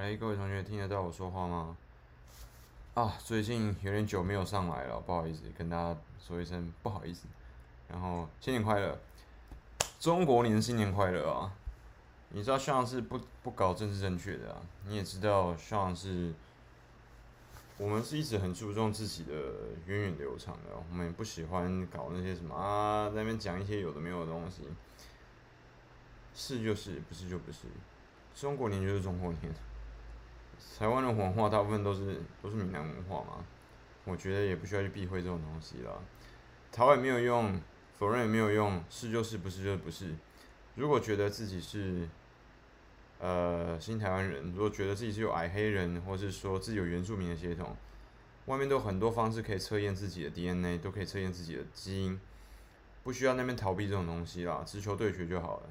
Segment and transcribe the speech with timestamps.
[0.00, 1.76] 哎，各位同学听得到我说话吗？
[2.94, 7.26] 啊，最近有点久没有上来了，不好意思，跟大家说一声不好意思。
[7.86, 8.98] 然后新年快乐，
[10.00, 11.52] 中国年新年快乐啊！
[12.30, 14.62] 你知道像是不不搞政治正确的啊？
[14.86, 16.32] 你也知道像是
[17.76, 19.34] 我们是一直很注重自己的
[19.84, 24.62] 源远流长的，我们也不喜欢搞那些什么啊，那边讲一些有的没有的东西。
[26.34, 27.66] 是就是，不是就不是。
[28.34, 29.52] 中国年就是中国年。
[30.78, 33.44] 台湾的文化大部分都是都是闽南文化嘛，
[34.04, 36.02] 我觉得也不需要去避讳这种东西了。
[36.72, 37.60] 逃也没有用，
[37.98, 40.14] 否认也没有用，是就是，不是就是不是。
[40.76, 42.08] 如果觉得自己是
[43.18, 47.76] 呃新台湾人，如果觉得自己是有矮黑人，或是说自己有原住民的血统，
[48.46, 52.20] 外面都有很多方式可以测验自己的 DNA，都可以测验自己的基因，
[53.02, 55.70] 不需要那边逃避这种东西啦，直球对决就好了。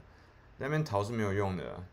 [0.58, 1.84] 那边逃是没有用的。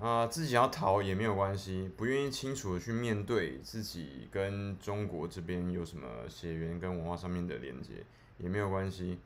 [0.00, 8.02] 啊、自己要逃也没有关系，不愿意清楚的去面对自己跟中国这边有什么血缘跟文化上面的连接
[8.38, 9.18] 也没有关系，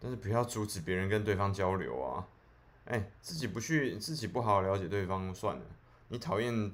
[0.00, 2.26] 但是不要阻止别人跟对方交流啊！
[2.86, 5.62] 哎、自己不去，自己不好好了解对方算了。
[6.08, 6.72] 你讨厌，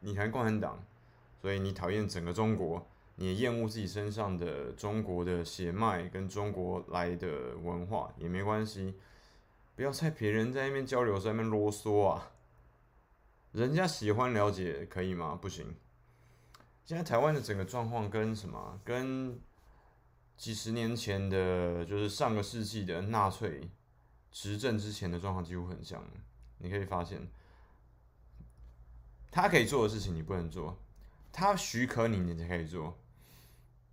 [0.00, 0.82] 你谈共产党，
[1.40, 2.84] 所以你讨厌整个中国，
[3.16, 8.94] 你厌恶自己身上的中国的血脉跟中国来的文化也没关系。
[9.76, 12.31] 不要在别人在那边交流在那边啰嗦啊！
[13.52, 15.38] 人家喜欢了解可以吗？
[15.40, 15.74] 不行。
[16.84, 18.80] 现在台湾的整个状况跟什么？
[18.82, 19.38] 跟
[20.36, 23.70] 几十年前的，就是上个世纪的纳粹
[24.30, 26.02] 执政之前的状况几乎很像。
[26.58, 27.28] 你可以发现，
[29.30, 30.78] 他可以做的事情你不能做，
[31.30, 32.98] 他许可你你才可以做。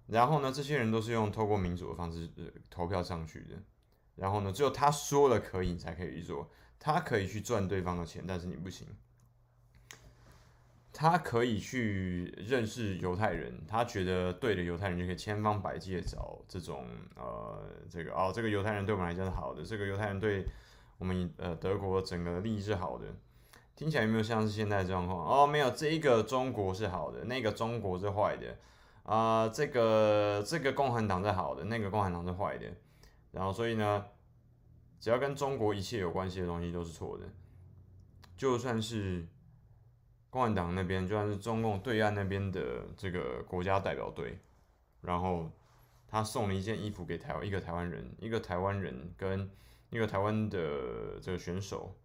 [0.07, 2.29] 然后呢，这些人都是用透过民主的方式
[2.69, 3.55] 投票上去的。
[4.15, 6.49] 然后呢，只有他说了可以，你才可以去做。
[6.79, 8.87] 他可以去赚对方的钱，但是你不行。
[10.99, 17.57] 他可以去认识犹太人，他觉得对的犹太人就可以千方百计的找这种呃，
[17.89, 20.45] 这个哦，这个犹太人对我们来讲是好的，这个犹太人对
[20.97, 23.05] 我们呃德国整个利益是好的。
[23.77, 25.25] 听起来有没有像是现在这状况？
[25.25, 28.57] 哦，没有，这一个中国是好的，那个中国是坏的
[29.03, 32.65] 啊，这个这个共产党是好的，那个共产党是坏的。
[33.31, 34.03] 然后，所以呢，
[34.99, 37.23] 只要跟中国一切有关系的东西都是错的，
[38.35, 39.25] 就算是
[40.29, 44.37] 共产党那边，就算是中共对岸那边的这个国家代表队，
[45.01, 45.49] 然后
[46.07, 49.49] 他送了一件衣服给台湾一个台湾人，一个台湾人跟
[49.89, 51.95] 一个台湾的这个选手，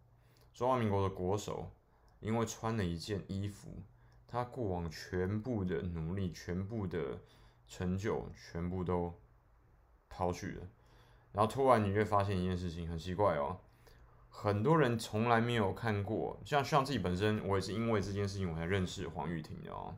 [0.54, 1.70] 中华民国的国手，
[2.20, 3.68] 因为穿了一件衣服，
[4.26, 7.18] 他过往全部的努力、全部的
[7.68, 9.12] 成就，全部都
[10.08, 10.62] 抛去了。
[11.32, 13.58] 然后突然你会发现一件事情很奇怪哦，
[14.36, 19.94] 很多人从来没有看过，像像自己本身，我也是因为这件事情我才认识黄玉婷的哦。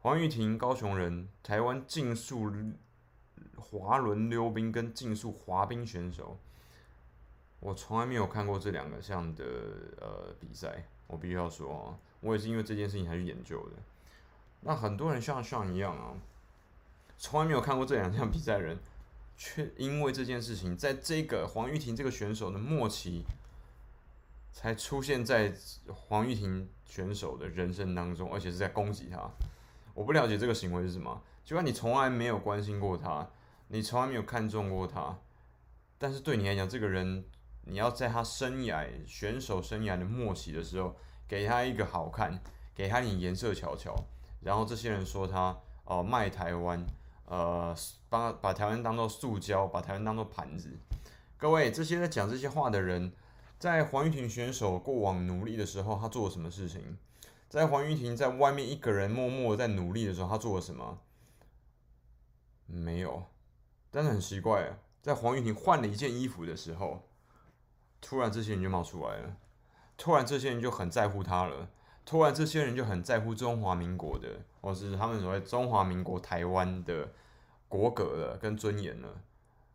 [0.00, 2.50] 黄玉婷，高雄人，台湾竞速
[3.56, 6.36] 滑轮溜冰跟竞速滑冰选手，
[7.60, 9.44] 我从来没有看过这两个项的
[10.00, 13.76] 呃比赛，我必须要说，我也是因为这件事情才去研究的。
[14.62, 16.14] 那很多人像像一样啊，
[17.18, 18.76] 从来没有看过这两项比赛的人。
[19.36, 23.24] 却因为这件事情，在这个黄玉婷这个选手的末期，
[24.52, 25.52] 才出现在
[25.92, 29.30] 黄玉婷选手的人生当中，而且是在攻击他。
[29.92, 33.28] 我不了解这个行为是什么，就算你从来没有关心过他，
[33.68, 35.18] 你从来没有看中过他，
[35.98, 37.24] 但是对你来讲，这个人
[37.62, 42.40] 你要在他生涯选手生涯的末期的时候，给他一个好看，
[42.74, 43.94] 给他点颜色瞧瞧，
[44.40, 46.84] 然后这些人说他哦、卖台湾。
[47.26, 47.74] 呃，
[48.08, 50.70] 把把台湾当做塑胶，把台湾当做盘子。
[51.36, 53.12] 各位，这些在讲这些话的人，
[53.58, 56.98] 在黄玉婷选手过往努力的时候，他做了什么事情？
[57.48, 60.98] 在黄玉婷在外面一个人默默在努力的时候，他做了什么？
[62.66, 63.24] 没有。
[63.90, 67.08] 但是很奇怪，在黄玉婷换了一件衣服的时候，
[68.00, 69.36] 突然这些人就冒出来了，
[69.96, 71.68] 突然这些人就很在乎他了。
[72.04, 77.06] 突然，这些人就很在乎中华民国的，或是他们所谓中华民国台湾的
[77.68, 79.20] 国格了，跟尊严了。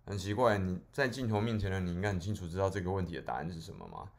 [0.03, 4.09] 很奇怪，你在镜头面前的，你应该很清楚知道这个问题的答案是什么吗？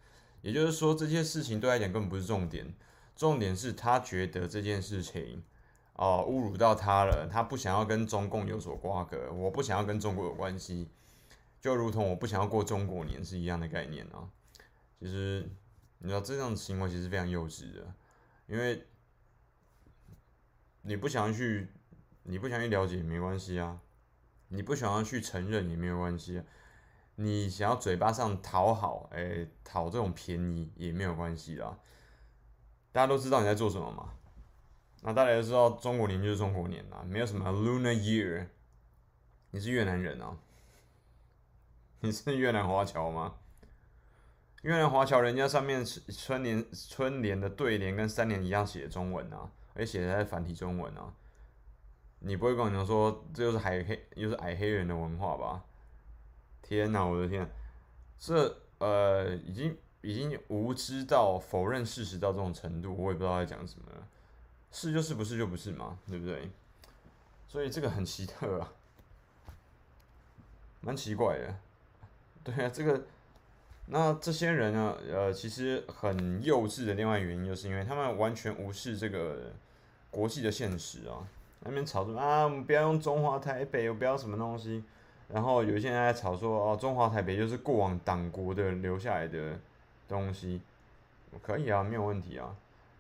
[0.42, 2.72] 也就是说，这些事情对他来讲根本不是重点，
[3.16, 5.42] 重点是他觉得这件事情
[5.94, 10.88] 哦侮辱到他了，他不想要跟中共有所瓜葛，我不想要跟中国有关系，
[11.60, 14.30] 就如同我不想要过中国年是一样的概念啊。
[15.00, 15.50] 其实
[15.98, 17.92] 你知道，这种行为其实非常幼稚的。
[18.46, 18.84] 因为
[20.82, 21.68] 你不想去，
[22.22, 23.80] 你不想去了解也没关系啊，
[24.48, 26.44] 你不想要去承认也没有关系啊。
[27.16, 31.78] 你想要嘴巴上讨好，哎、讨这种便宜也没有关系啦。
[32.92, 34.14] 大家都知道你在做什么嘛？
[35.02, 38.46] 那大家都知道中国年就是中国年啦，没有什么 Lunar Year。
[39.50, 40.36] 你是越南人啊？
[42.00, 43.34] 你是越南华侨吗？
[44.62, 49.50] 越南华侨人家上面春联春联的对联跟三联一样写中文啊，
[49.80, 51.10] 而且写的是繁体中文啊。
[52.18, 55.64] 你不会跟我讲说这又是矮黑又是矮黑人的文化吧？
[56.60, 57.50] 天哪，我的天，
[58.18, 64.06] 这呃已经已经无知到否认事实到这种程度，我也不知道在讲什么了。
[64.70, 66.50] 是就是，不是就不是嘛，对不对？
[67.48, 68.72] 所以这个很奇特啊，
[70.82, 71.56] 蛮奇怪的。
[72.44, 73.06] 对啊，这个
[73.86, 76.92] 那这些人呢，呃，其实很幼稚的。
[76.92, 79.52] 另外原因就是因为他们完全无视这个
[80.10, 81.26] 国际的现实啊。
[81.60, 84.82] 那边吵说啊，我们不要用中华台北，我不要什么东西。
[85.28, 89.58] 然后有一些人在吵说，哦，中华台北就是过往党国的留下来的
[90.08, 90.60] 东西，
[91.40, 92.56] 可以啊，没有问题啊。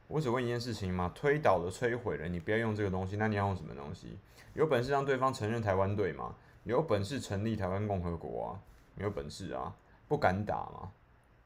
[0.06, 4.16] 我只问一件事情嘛，推倒了、摧毁了，你不要用这个东西，那你要用什么东西？
[4.54, 6.34] 有本事让对方承认台湾对吗？
[6.64, 8.60] 有本事成立台湾共和国啊？
[8.94, 9.74] 没有本事啊？
[10.06, 10.92] 不敢打吗？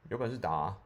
[0.08, 0.78] 有本事打啊？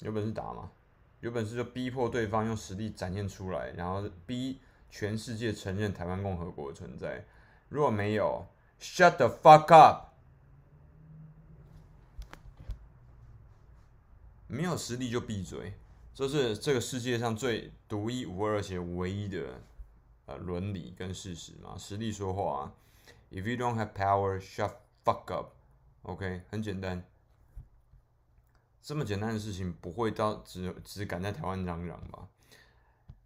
[0.00, 0.70] 有本事打吗？
[1.20, 4.60] 有本事就逼迫对方用实力展现出来，然后逼。
[4.92, 7.24] 全世界承认台湾共和国的存在，
[7.68, 8.44] 如果没有
[8.80, 10.08] ，shut the fuck up，
[14.48, 15.74] 没有实力就闭嘴，
[16.12, 19.60] 这是这个世界上最独一无二且唯一的
[20.26, 21.78] 呃伦理跟事实嘛。
[21.78, 22.74] 实力说话啊
[23.30, 24.72] ，if you don't have power, shut
[25.04, 27.04] fuck up，OK，很简单，
[28.82, 32.26] 这么简单的事情不会到只只敢在台湾嚷嚷吧？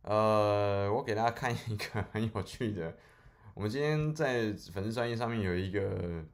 [0.02, 2.94] 呃，我给大家看一个很有趣的。
[3.54, 6.24] 我们今天在粉丝专页上面有一个，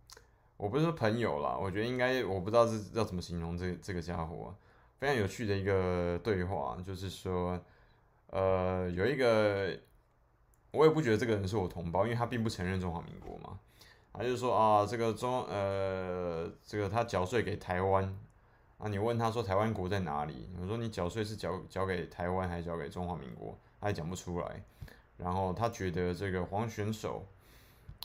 [0.56, 4.54] 我不是说朋友啦，我觉得应该我不知道是要怎么形容这这个家伙，
[4.98, 7.60] 非常有趣的一个对话，就是说，
[8.28, 9.78] 呃，有一个，
[10.72, 13.60] 我也不觉得这个人是我同胞，因为他并不承认中华民国嘛，
[14.14, 18.18] 他就说啊，这个中呃，这个他缴税给台湾。
[18.80, 20.48] 啊，你问他说台湾国在哪里？
[20.58, 23.56] 我说你缴税是缴缴给台湾还是缴给中华民国？
[23.78, 24.62] 他也讲不出来。
[25.18, 27.22] 然后他觉得这个黄选手，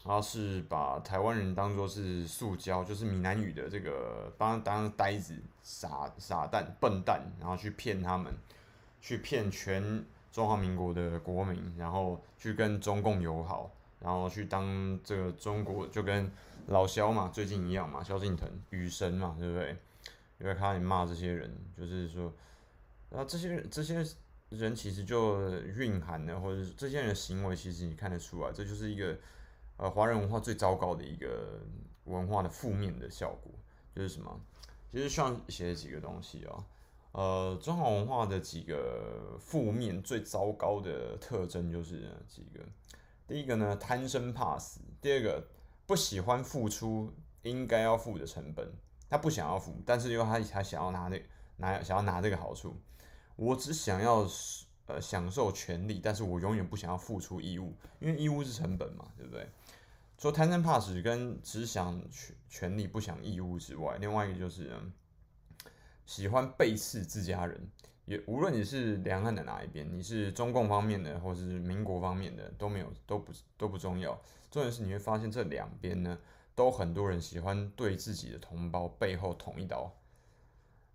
[0.04, 5.34] 他是把台湾人当作是塑胶，就是闽南语的这个当当呆子、
[5.64, 8.34] 傻傻蛋、笨蛋，然后去骗他们，
[9.00, 16.30] 去骗全中华民国的国民，然后去跟中共友好，然后去当这个中国就跟
[16.68, 19.78] 老萧嘛，最近一样嘛，萧敬腾雨神嘛，对不对？
[20.40, 22.34] 因为他也骂这些人，就是说，
[23.10, 24.06] 然后这些这些
[24.50, 29.18] 人其实就蕴含的，或者这些人的行为，其实你看得出来，这就是一个
[29.78, 31.62] 呃华人文化最糟糕的一个
[32.04, 33.52] 文化的负面的效果，
[33.96, 34.40] 就是什么？
[34.92, 36.66] 其实上写几个东西啊，
[37.12, 42.60] 呃，中华文化的几个负面最糟糕的特征就是几个，
[43.28, 45.48] 第一个呢，贪生怕死；第二个，
[45.86, 48.72] 不喜欢付出应该要付的成本。
[49.10, 51.22] 他不想要付，但是因为他他想要拿那
[51.58, 52.76] 拿想要拿这个好处，
[53.36, 54.28] 我只想要
[54.88, 59.48] 呃享受权利，但是我永远不想要付出义务，因为义务是成本嘛，对不对？
[60.18, 64.72] 说贪生怕死跟只想权权利不想义务之外，另外一个就是
[66.06, 67.70] 喜欢背刺自家人，
[68.06, 74.20] 也无论你是两岸的哪一边，你是中共方面的或是民国方面的都没有都不都不重要，
[74.50, 76.18] 重点是你会发现这两边呢。
[76.56, 79.92] 都很多人喜欢对自己的同胞背后捅一刀，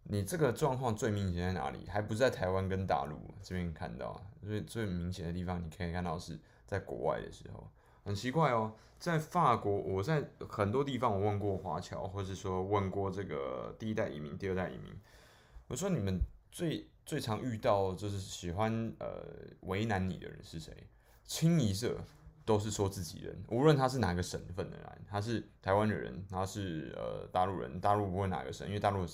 [0.05, 1.87] 你这个状况最明显在哪里？
[1.87, 7.71] 还不是在台湾跟大陆这边看到，最最明显的地方，你可以看到是在国外的时候，
[8.05, 14.99] 很奇怪哦，在法国，我在很多地方我问过华侨，或者说问过这个第一代移民、第二代移民，
[15.69, 16.19] 我说你们
[16.50, 19.26] 最最常遇到就是喜欢呃
[19.61, 20.75] 为难你的人是谁？
[21.25, 21.99] 清一色。
[22.45, 29.07] 都是说自己人，无论他是哪个省份的人，他是台湾的人，他是呃大陆人，大陆不会哪个省，因为大陆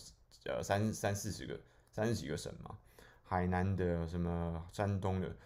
[0.44, 1.60] 呃三三四十个
[1.92, 2.78] 三十几个省嘛，
[3.24, 5.36] 海南的什么山东的，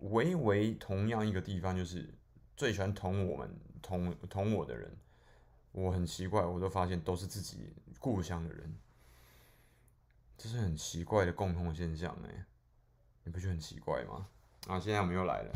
[0.00, 2.12] 唯唯同样一个地方就是
[2.56, 3.50] 最喜欢捅我们
[3.80, 4.94] 捅捅我的人，
[5.72, 8.74] 我很奇怪，我都发现都是自己故乡的人，
[10.36, 12.44] 这是很奇怪的共同现象哎，
[13.22, 14.26] 你不觉得很奇怪吗？
[14.66, 15.52] 啊，现在我们又来了。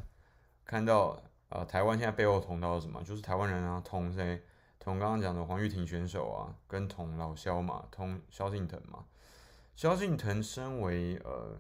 [0.69, 3.03] 看到呃，台湾现在背后捅刀什么？
[3.03, 4.45] 就是台湾人啊，捅谁？
[4.79, 9.07] 捅刚刚讲的黄玉婷选手啊，跟捅老萧嘛，捅萧敬腾嘛。
[9.75, 11.59] 萧敬腾身为呃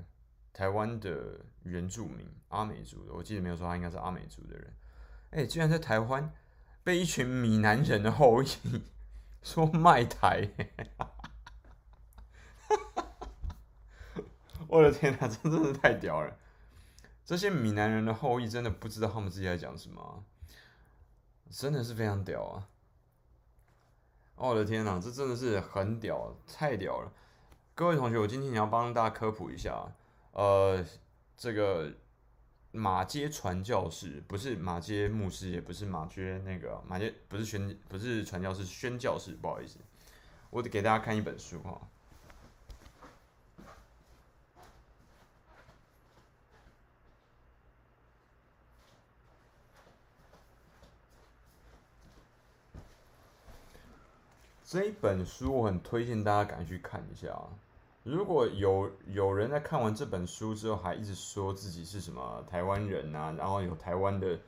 [0.53, 4.77] 台湾的原住民，阿美族的，我记得没有说他应该是阿美族的人。
[5.31, 6.31] 哎，居然在台湾
[6.85, 8.47] 被一群闽南人的后裔
[9.43, 10.47] 说卖台，
[14.69, 16.37] 我的天哪，这真的太屌了！
[17.29, 20.25] 这些闽南人的后裔真的不知道他们自己在讲什么，
[21.51, 22.67] 真的是非常屌啊！
[24.37, 27.13] 我的天哪，这真的是很屌，太屌了！
[27.75, 29.93] 各位同学，我今天要帮大家科普一下，
[30.33, 30.83] 呃，
[31.37, 31.93] 这个。
[32.71, 39.79] 马街传教士不是马街牧师，也不是马街那个马街，不是宣不是传教士，宣教士，不好意思，
[40.51, 41.81] 我得给大家看一本书哈。
[54.71, 57.49] 这一本书我很推荐大家赶快去看一下啊。
[58.03, 64.39] 如果有有人在看完这本书之后，还一直说自己是什么台湾人啊，然后有台湾的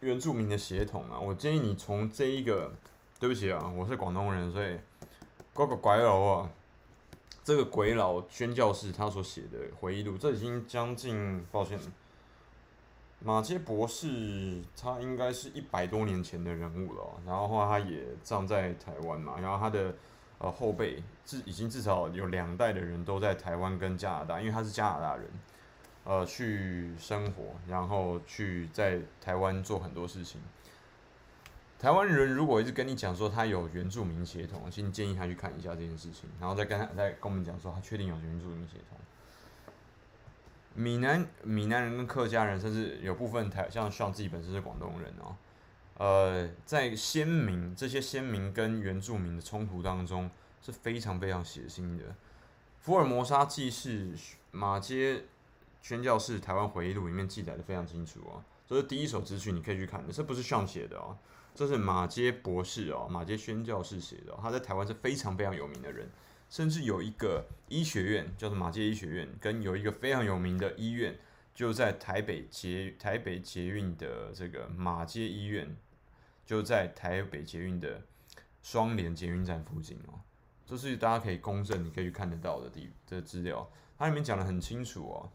[0.00, 2.72] 原住民的血统啊，我建议你从这一个，
[3.20, 4.78] 对不起啊，我是广东人，所以
[5.54, 6.50] 嗰个鬼佬啊，
[7.44, 11.78] 这个鬼佬宣教士他所写的回忆录，这已经将近，抱歉，
[13.20, 19.94] 马杰博士他应该是一百多年前的人物了，然后后来他也葬在台湾嘛，然后他的。
[20.40, 25.26] 呃，后辈至已经至少有两代的人都在台湾跟加拿大，因为他是加拿大人，
[26.04, 30.40] 呃，去生活，然后去在台湾做很多事情。
[31.76, 38.96] 台湾人如果一直跟你讲说他有原住民血统，请你建议他去看一下这件事情，然后再跟他再跟我们讲说他确定有原住民血统。
[40.74, 45.36] 闽南闽南人跟客家人，甚至有部分台像像自己本身是广东人哦。
[45.94, 50.30] 呃，在先民这些先民跟原住民的冲突当中
[50.62, 52.04] 是非常非常血腥的。
[52.80, 54.14] 福尔摩沙纪事
[54.52, 55.24] 马街
[55.82, 61.18] 宣教士台湾回忆录里面记载的非常清楚啊，这是第一手资讯，你可以去看的，这不是上写的哦，
[61.54, 66.08] 这是马街博士哦，马街宣教士写的，他在台湾是非常非常有名的人，
[66.48, 71.18] 甚至有一个医学院叫做马偕医学院，跟有一个非常有名的医院
[71.54, 75.76] 就在台北捷台北捷运的这个马街医院。
[76.46, 78.00] 就在台北捷运的
[78.62, 80.16] 双连捷运站附近哦，
[80.64, 83.70] 这是大家可以公证，你可以去看得到的地的资料。
[83.98, 85.30] 它里面讲的很清楚哦，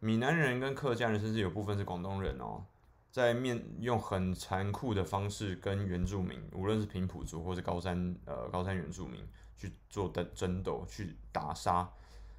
[0.00, 2.64] 闽南人跟客家人，甚至有部分是广东人哦，
[3.10, 9.22] 在面用很残酷的方式跟原住民，无论是平埔族或是高山呃高山原住民
[9.58, 11.92] 去做的争斗，去打杀。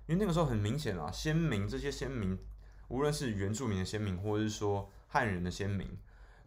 [0.07, 2.35] 因为那个时候很明显啊，先民这些先民，
[2.87, 5.87] 无论是原住民的先民，或者是说汉人的先民。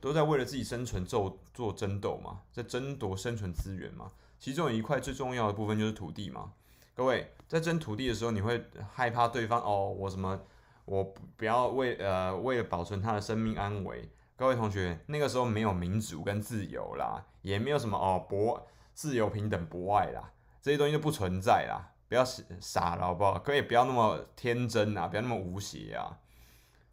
[0.00, 4.10] 都在为了自己生存做做争斗嘛，在争夺生存资源嘛。
[4.36, 6.52] 其中有一块最重要的部分就是土地嘛。
[6.92, 10.40] 各位在争土地的时候，你会害怕对方哦，我什么，
[10.86, 11.04] 我
[11.36, 14.10] 不要为呃为了保存他的生命安危。
[14.34, 21.90] 各位同学，那个时候没有民主跟自由啦，也没有什么哦博自由平等博爱啦，这些东西就不存在啦。
[22.08, 22.24] 不要
[22.60, 23.38] 傻了好不好？
[23.38, 26.18] 各位不要那么天真啊，不要那么无邪啊。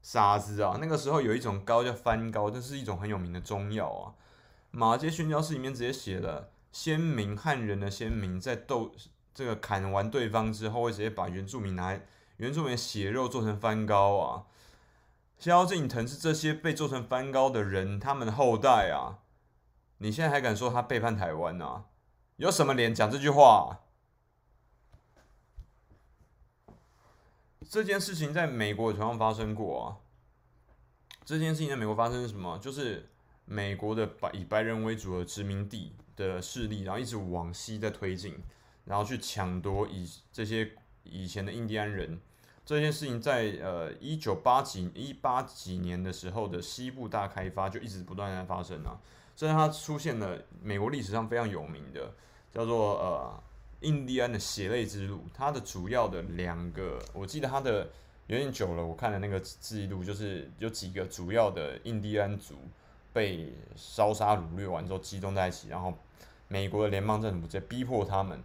[0.02, 0.78] 傻子啊！
[0.80, 4.16] 那个时候有一种膏叫番膏，这是一种很有名的中药啊。
[4.72, 8.94] 马偕宣教士里面直接写了，先民汉人的先民在斗
[9.34, 12.00] 这个砍完对方之后，会直接把原住民拿
[12.38, 14.46] 原住民血肉做成番膏啊。
[15.38, 19.20] 萧敬腾是这些被做成番膏的人，他们的后代啊。
[19.98, 21.84] 你现在还敢说他背叛台湾啊？
[22.40, 23.80] 有什么脸讲这句话？
[27.70, 30.00] 这件事情在美国同样发生过啊！
[31.26, 32.58] 这件事情在美国发生什么？
[32.60, 33.10] 就是
[33.44, 38.42] 美国的白以白人为主的殖民地的势力，然后一直往西在推进，
[38.86, 40.72] 然后去抢夺以这些
[41.04, 42.22] 以前的印第安人。
[42.66, 48.98] 这件事情在呃一九八几一八几年的时候的西部大开发就一直不断在发生啊，
[49.36, 52.14] 这让它出现了美国历史上非常有名的
[52.54, 53.44] 叫做呃。
[53.82, 57.88] 印第安的血泪之路，它的主要的两个，我记得它的
[58.28, 62.56] 有点久了，我看的那个记录就是有几个主要的印第安族
[63.14, 65.94] 被烧杀掳掠完之后集中在一起，然后
[66.50, 68.44] 美国的联邦政府在逼迫他们，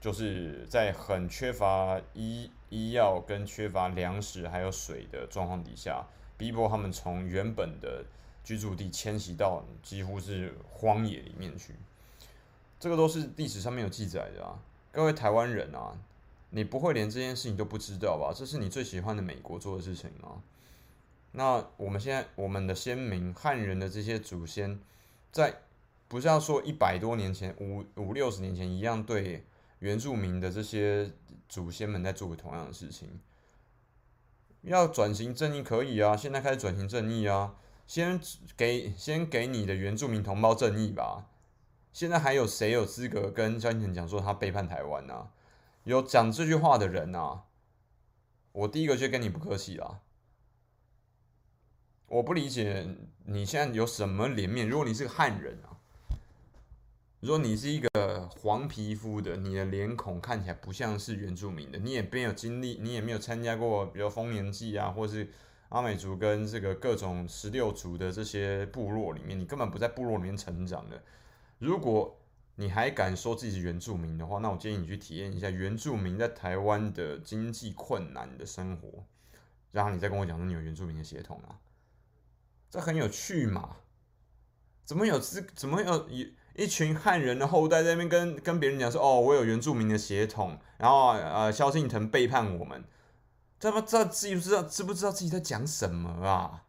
[0.00, 6.06] 就是在很缺乏医医药跟缺乏粮食还有水的状况底下，
[6.36, 8.04] 逼迫他们从原本的
[8.44, 11.74] 居住地迁徙到几乎是荒野里面去。
[12.80, 14.58] 这个都是历史上面有记载的啊，
[14.90, 15.96] 各位台湾人啊，
[16.48, 18.32] 你不会连这件事情都不知道吧？
[18.34, 20.42] 这是你最喜欢的美国做的事情吗？
[21.32, 24.80] 那我们现在我们的先民汉人的这些祖先，
[25.30, 25.60] 在
[26.08, 29.44] 不是要说一百多年前五五六十年前一样，对
[29.80, 31.12] 原住民的这些
[31.50, 33.20] 祖先们在做同样的事情，
[34.62, 37.54] 要转型正义可以啊，现在开始转型正义啊，
[37.86, 38.18] 先
[38.56, 41.26] 给先给你的原住民同胞正义吧。
[41.92, 45.28] 现在还有谁有资格跟萧敬腾讲说他背叛台湾呢、
[45.84, 47.44] 有讲这句话的人啊，
[48.52, 50.00] 我第一个就跟你不客气了。
[52.06, 52.86] 我不理解
[53.24, 54.68] 你现在有什么脸面？
[54.68, 55.78] 如果你是个汉人啊，
[57.20, 65.28] 如果你是一个黄皮肤的，你的脸孔看起来不像是原住民的，你也没有经历，你也没有参加过，比如丰年祭啊，或是
[65.68, 71.00] 阿美族跟这个各种十六族的这些部落里面，你根本不在部落里面成长的。
[71.60, 72.18] 如果
[72.56, 79.04] 你还敢说自己是原住民的话，那我建议你去体验一下原住民在台湾的经济困难的生活，
[79.70, 81.60] 然后你再跟我讲说你有原住民的血统啊。
[82.68, 83.76] 这很有趣嘛？
[84.84, 85.46] 怎么有资？
[85.54, 92.84] 怎么有一一群汉人的后代在那边跟跟别人讲说：“哦，我有原住民的血统。”然后呃，萧敬腾背叛我们，
[93.58, 96.64] 这不知道自己不知道知不知道自己在讲什么啊？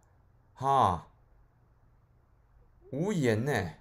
[0.53, 1.07] 哈，
[2.91, 3.71] 无言呢。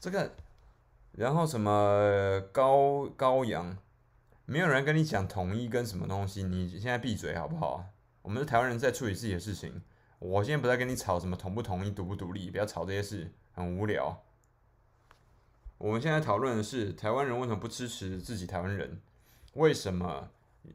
[0.00, 0.32] 这个，
[1.12, 3.76] 然后什么高高阳，
[4.46, 7.84] 没有人跟你讲统一跟什么东西，你现在闭嘴好不好？
[8.22, 9.82] 我们是台湾人在处理自己的事情。
[10.18, 14.22] 我现在不在跟你吵什么统不统一、独不独立，不要吵这些事，很无聊。
[15.76, 19.02] 我们现在讨论的是台湾人为什么不支持自己台湾人？
[19.52, 20.30] 为什么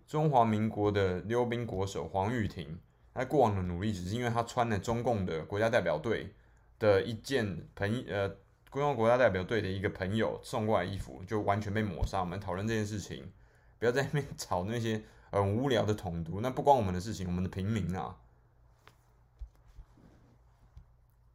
[0.05, 2.77] 中华民国的溜冰国手黄玉婷，
[3.11, 6.33] 他过往的努力只是因为他穿了中共的国家代表队
[6.77, 8.35] 的一件朋呃，
[8.75, 12.19] 中共国家代表队的一个朋友送过来衣服，就完全被抹杀。
[12.19, 13.31] 我们讨论这件事情，
[13.79, 15.01] 不要在那边吵那些
[15.31, 18.17] 很无聊的统独，那不关我们的事情，我们的平民啊。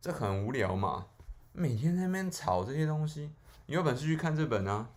[0.02, 1.06] 这很无聊嘛，
[1.52, 3.32] 每天在那边吵这些东西，
[3.64, 4.90] 你有本事去看这本啊！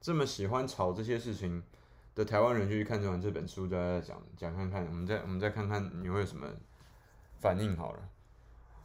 [0.00, 1.62] 这么喜欢吵这些事情
[2.16, 6.48] 的台湾人，就去看这本这本书，大家讲讲看看，我们再我们再看看你会有什么
[7.38, 8.08] 反应好了。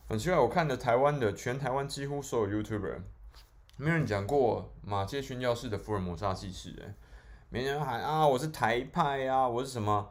[0.10, 3.02] 很奇怪，我看的台湾的全台湾几乎所有 YouTuber，
[3.76, 6.96] 没人讲过马偕宣教士的福尔摩沙纪事，哎，
[7.50, 10.10] 没人喊啊，我是台派啊，我是什么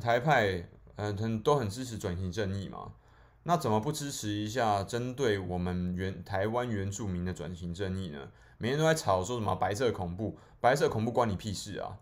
[0.00, 2.94] 台派，嗯，很都很支持转型正义嘛。
[3.42, 8.30] 那怎么不支持一下针对我们原台湾原住民的转型正义呢？
[8.56, 11.98] 每天都在吵说什么白色恐怖，白色恐怖关你屁事啊！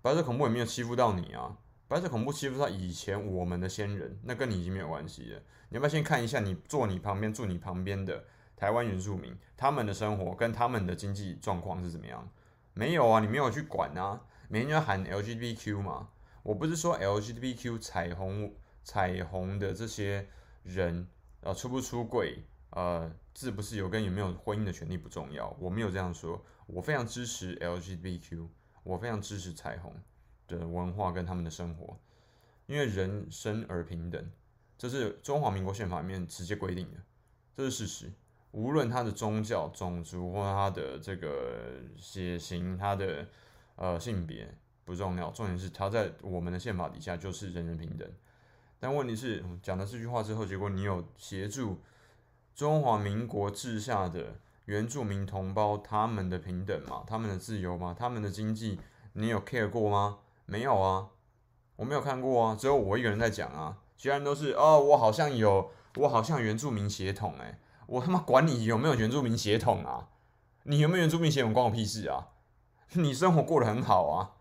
[0.00, 1.58] 白色恐怖也没有欺负到你啊！
[1.88, 5.42] 白色恐怖欺负到以前我们的先人，那跟你已经没有关系了。
[5.70, 12.30] 你要不要先看一下你坐你旁边住你旁边的台湾原住民，他们的生活跟他们的经济状况是怎么样？
[12.74, 14.20] 没有啊，你没有去管啊！
[14.48, 16.10] 每天要喊 LGBTQ 嘛，
[16.42, 18.54] 我不是说 LGBTQ 彩虹。
[18.82, 20.26] 彩虹的这些
[20.62, 21.06] 人，
[21.42, 28.48] 呃，出不出柜，呃，自不是有跟有没有婚姻的权利不重要，我没有这样说，我非常支持 LGBTQ，
[28.82, 29.94] 我非常支持彩虹
[30.48, 32.00] 的文化跟他们的生活，
[32.66, 34.30] 因为人生而平等，
[34.80, 36.96] 这是中华民国宪法里面直接规定的，
[37.54, 38.12] 这是事实，
[38.52, 43.28] 无论他的宗教、种族或他的这个血型、他的
[43.76, 48.10] 呃性别不重要，重点是他在我们的宪法底下就是人人平等。
[48.78, 51.78] 但问题是，讲了这句话之后，结果你有协助
[52.54, 57.04] 中华民国治下的原住民同胞他们的平等吗？
[57.06, 57.94] 他们的自由吗？
[57.98, 58.80] 他们的经济，
[59.12, 60.20] 你有 care 过吗？
[60.46, 61.10] 没有啊，
[61.76, 70.08] 我没有看过啊，只有我一个人在讲啊，其他人都是哦，我好像有，我好像原住民血统诶，我他妈管你有没有原住民血统啊？
[70.62, 72.28] 你有没有原住民血统关我屁事啊？
[72.94, 74.36] 你生活过得很好啊。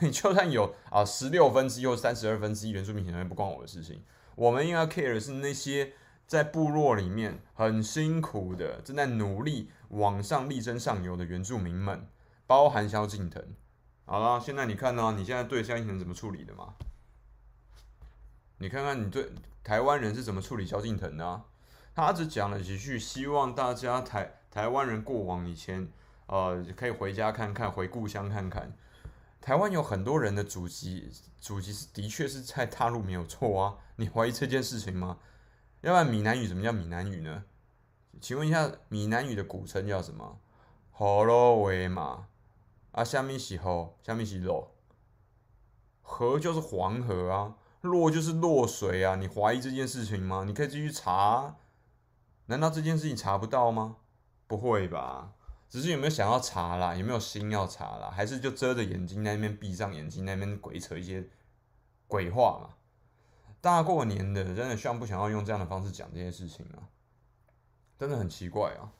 [0.00, 4.04] 你就算有啊十六分之一或三十二分之一原住民血统，也不关我的事情。
[4.36, 5.94] 我们应该 care 的是那些
[6.28, 12.06] 在部落里面很辛苦的、正在努力往上力争上游的原住民们，
[12.46, 13.44] 包含萧敬腾。
[14.04, 15.16] 好了，现在你看呢？
[15.18, 16.74] 你现在对萧敬腾怎么处理的嘛？
[18.62, 19.32] 你看看你对
[19.64, 21.42] 台湾人是怎么处理萧敬腾的啊？
[21.94, 25.90] 他只讲了几句，希望大家台台湾人过往以前，
[26.26, 28.76] 呃，可以回家看看，回故乡看看。
[29.40, 35.16] 台湾有很多人的祖籍，祖籍是的确是在大陆没有错啊，你怀疑这件事情吗？
[35.80, 37.44] 要不然闽南语怎么叫闽南语呢？
[38.20, 40.38] 请问一下，闽南语的古称叫什么？
[40.92, 42.26] 河洛话嘛，
[42.92, 44.70] 啊，下面是河，下面是洛，
[46.02, 50.44] 河就是黄河啊，落就是落水啊，你怀疑这件事情吗？
[50.46, 51.56] 你可以继续查，
[52.46, 53.96] 难道这件事情查不到吗？
[54.46, 55.32] 不会吧。
[55.68, 56.94] 只是有没有想要查啦？
[56.94, 58.10] 有没有心要查啦？
[58.10, 61.24] 还是就遮着眼睛在那边闭上眼睛，那边鬼扯一些
[62.08, 62.74] 鬼话嘛？
[63.60, 66.88] 大过年的，真的像不想要用这样的方式讲这些事情啊？
[67.98, 68.90] 真的很奇怪啊！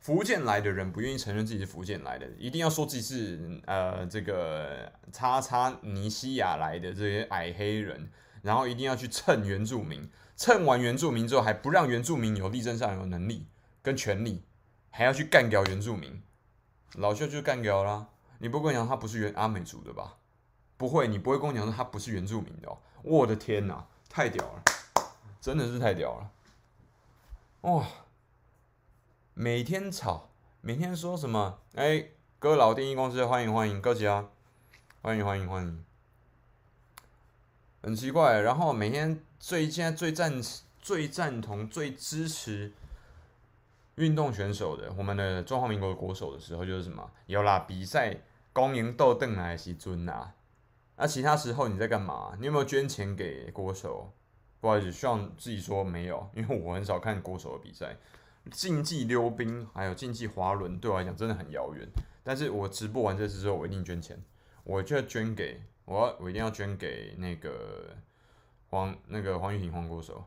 [0.00, 8.10] 福建来的人不愿意承认自己是福建来的，一定要说自己是呃这个叉叉尼西亚来的这些矮黑人，
[8.42, 13.46] 然后一定要去蹭原住民，蹭完原住民之后还不让原住民有力争上游的能力，
[13.82, 14.42] 跟权利，
[14.90, 16.22] 还要去干掉原住民，
[16.94, 18.08] 老秀就干掉啦。
[18.38, 20.16] 你不会跟我讲他不是原阿美族的吧？
[20.76, 22.68] 不会，你不会跟我讲说他不是原住民的。
[23.02, 24.62] 我的天哪，太屌了，
[25.40, 26.30] 真的是太屌了，
[27.62, 27.86] 哇！
[29.34, 31.58] 每天吵，每天说什么？
[31.74, 34.28] 哎，哥老电影公司欢迎欢迎，哥吉啊，
[35.02, 35.87] 欢迎欢迎欢迎。
[37.88, 40.42] 很奇怪，然后每天最现在最赞
[40.78, 42.70] 最赞同最支持
[43.94, 47.10] 运动选手的，我们的中华民国国手的时候，就是什么？
[47.24, 48.14] 有啦，比赛
[48.52, 50.32] 公赢斗邓来西尊呐。
[50.98, 52.36] 那其他时候你在干嘛？
[52.38, 54.12] 你有没有捐钱给国手？
[54.60, 57.96] 不好意思，希望自己说没有，因为我很少看国手的比赛。
[58.50, 61.88] 竞技溜冰还有竞技滑轮，对我来讲真的很遥远。
[62.22, 64.22] 但是我直播完这次之后，我一定捐钱，
[64.64, 67.96] 我就要捐给我，我一定要捐给那个
[68.68, 70.22] 黄那个黄玉婷黄国手，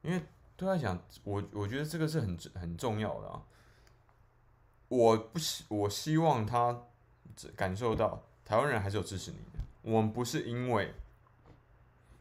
[0.00, 0.22] 因为
[0.56, 3.42] 对他讲，我我觉得这个是很很重要的啊。
[4.88, 6.86] 我不希我希望他
[7.54, 9.60] 感受到台湾人还是有支持你的。
[9.82, 10.94] 我们不是因为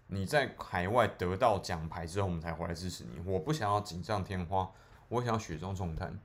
[0.08, 3.22] 你在海外得到奖牌之后，我们才回来支持你。
[3.26, 4.70] 我不想要锦上添花，
[5.08, 6.20] 我想要雪中送炭。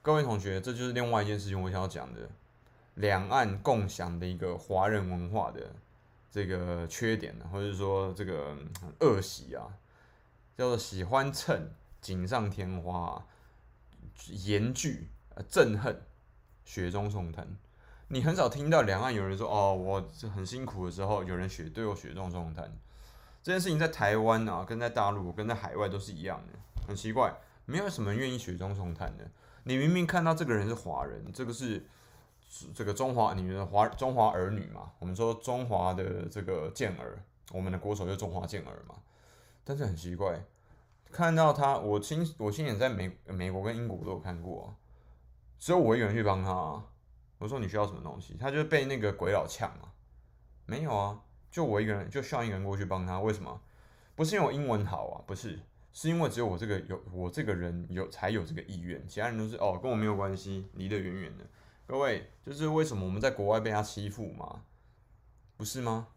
[0.00, 2.30] 各位同学，这就是另外一件事情，我想要讲的，
[2.96, 5.74] 两岸共享的一个华人文化的
[6.30, 8.54] 这个缺点，或者说这个
[9.00, 9.68] 恶习啊，
[10.56, 13.24] 叫做喜欢蹭锦上添花，
[14.44, 15.08] 严拒
[15.50, 16.02] 憎恨
[16.64, 17.46] 雪中送炭。
[18.08, 22.70] 你很少听到两岸有人说哦，我很辛苦的时候，有人雪对我雪中送炭。
[23.42, 26.58] 这件事情在台湾啊，跟在大陆，跟在海外都是一样的。
[26.86, 29.28] 很奇怪，没有什么愿意雪中送炭的。
[29.64, 31.84] 你明明看到这个人是华人，这个是
[32.74, 34.92] 这个中华，你们的华中华儿女嘛？
[34.98, 38.94] 我们说中华的这个健儿，我们的国手就中华健儿嘛。
[39.64, 40.44] 但是很奇怪，
[41.10, 44.74] 看到他，我亲我亲眼在美美国跟英国都有看过，
[45.58, 46.82] 只有我一个人去帮他。
[47.38, 48.36] 我说你需要什么东西？
[48.40, 49.90] 他就被那个鬼佬呛嘛？
[50.64, 53.20] 没有啊，就我一个人，就需要一个人过去帮他。
[53.20, 53.60] 为什么？
[54.14, 55.60] 不是因为我英文好啊，不是，
[55.92, 61.44] 是因为只有我这个有我这个人有才有这个意愿，其他人都是哦跟我没有关系，离得远远的。
[61.86, 64.62] 各位，就是为什么我们在国外被他欺负嘛？
[65.56, 66.08] 不是吗？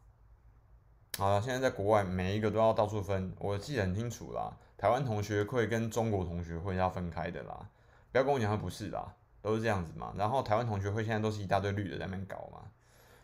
[1.17, 4.57] 好了，现在在国外每一个都要到处分，我记得很清楚啦。
[4.77, 7.69] 台湾同学会跟中国同学会要分开的啦，
[8.11, 9.13] 不要跟我讲他不是啦。
[9.41, 12.59] 都是这样子嘛，然后台湾同学会现在都是一大堆绿的在那边搞嘛，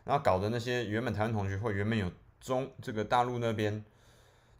[0.06, 3.84] 然后搞的那些原本台湾同学会原本有中这个大陆那边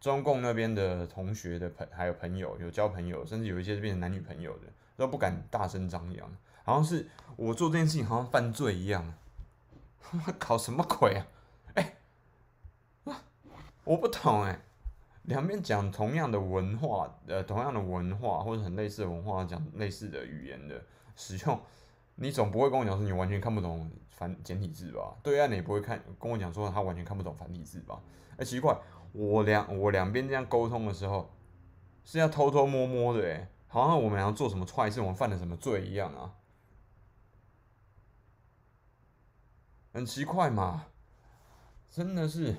[0.02, 4.67] 中共那边的同学的朋还有朋友有交朋友，甚至有一些是变成男女朋友的，
[4.98, 6.30] 都不敢大声张扬，
[6.65, 9.13] 好像是我做这件事情好像犯罪一样，
[10.38, 11.28] 搞什么鬼啊？
[11.75, 11.95] 哎，
[13.84, 14.60] 我不懂哎，
[15.23, 20.84] 两边讲同样的文化，呃，同样的文化或者很类似的文化，讲类似的语言的。
[21.15, 21.58] 使用，
[22.15, 25.15] 你总不会跟我讲说你完全看不懂繁简体字吧？
[25.21, 28.01] 对岸你也不会看跟我讲说他完全看不懂繁体字吧？
[28.38, 28.75] 哎、奇怪，
[29.13, 31.32] 我两我两边这样沟通的时候
[32.04, 36.34] 是要偷偷摸摸的，哎，好像我们俩做什么坏事，我们犯了什么罪一样啊，
[39.95, 40.88] 很奇怪嘛，
[41.89, 42.53] 真的是。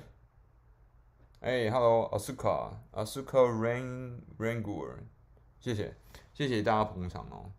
[1.39, 4.95] 哎、，Hello，Asuka，Asuka Rain Rangur，
[5.59, 5.93] 谢谢，
[6.33, 7.51] 谢谢大家捧场哦。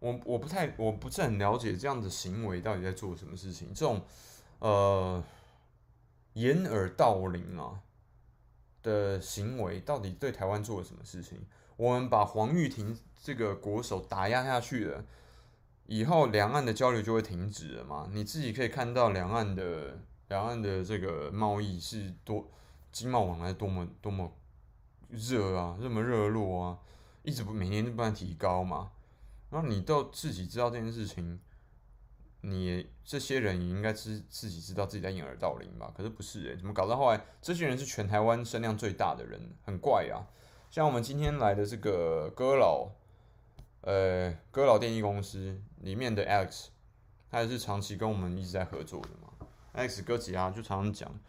[0.00, 4.02] 我我不太我不是很了解这样的行为到底在做什么事情，这种
[4.58, 5.22] 呃
[6.32, 7.80] 掩耳盗铃啊
[8.82, 11.46] 的行为到底对台湾做了什么事情？
[11.76, 15.04] 我们把黄玉婷这个国手打压下去了，
[15.90, 18.08] 以后两岸的交流就会停止了嘛？
[18.12, 19.98] 你自己可以看到两岸的
[20.28, 22.48] 两岸的这个贸易是多
[22.92, 24.32] 经贸往来多么多么
[25.08, 26.78] 热啊，这么热络啊，
[27.24, 28.92] 一直不每年都不断提高嘛。
[29.50, 31.40] 然后你都自己知道这件事情，
[32.42, 35.92] 你这些人也应该知自己知道自己在掩耳盗铃吧？
[35.96, 40.22] 可是不是诶，怎么搞到后来这些人是全台湾声量最大的人，很怪啊！
[40.70, 42.92] 像我们今天来的这个哥老，
[43.82, 46.66] 呃，哥老电力公司里面的 Alex，
[47.30, 49.48] 他也是长期跟我们一直在合作的嘛。
[49.74, 51.20] Alex 哥吉啊，就常常讲，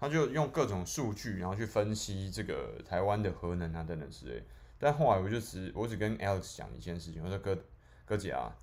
[0.00, 4.42] 他就用各种数据，然后去分析这个台湾的核能啊等等之类。
[4.78, 7.58] 但后来我就只我只跟 Alex 讲一件事情，我说哥
[8.06, 8.56] 哥姐啊，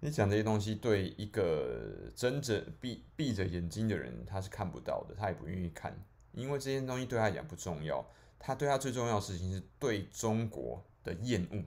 [0.00, 5.98] 你讲这些东西对一个睁着闭闭着眼睛的人他是看不到的，他也不愿意看，
[6.32, 8.06] 因为这些东西对他讲不重要，
[8.38, 11.64] 他对他最重要的事情是对中国的厌恶，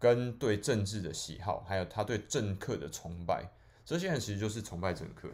[0.00, 3.52] 跟对政治的喜好，还有他对政客的崇拜，
[3.84, 5.28] 这些人其实就是崇拜政客。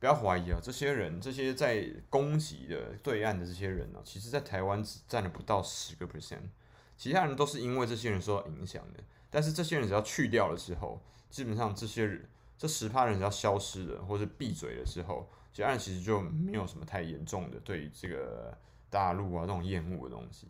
[0.00, 6.48] 不要怀疑啊，这些人，这些在攻击的对岸的这些人呢、其实在台湾只占了不到十个 percent，
[6.96, 9.00] 其他人都是因为这些人受到影响的。
[9.28, 18.56] 但是这些人只要去掉了之后，基本上这些人这十趴人只要消失了或者闭嘴了之后，其他人其实就没有什么太严重的对于这个
[18.88, 20.46] 大陆啊这种厌恶的东西。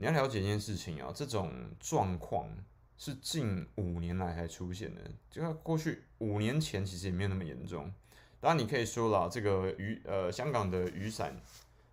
[0.00, 2.48] 你要了解一件事情啊，这种状况
[2.96, 7.92] 是近五年来才出现的，就过去五年前其实也没有那么严重。
[8.40, 11.38] 当然你可以说了，这个雨呃香港的雨伞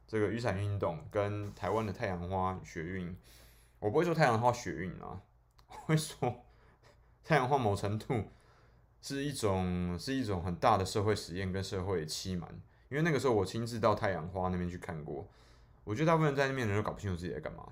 [0.08, 3.14] 这个雨伞运动跟台湾的太阳花学运，
[3.80, 5.22] 我不会说太阳花学运啊，
[5.68, 6.46] 我会说
[7.26, 8.24] 太阳花某程度
[9.02, 12.50] 是一种是一种很大的社会实验跟社会欺瞒，
[12.88, 15.28] 因为那个时候我亲自到太阳花那边去看过，
[15.84, 17.68] 我觉得大部分人在那边人都搞不清楚自己在干嘛。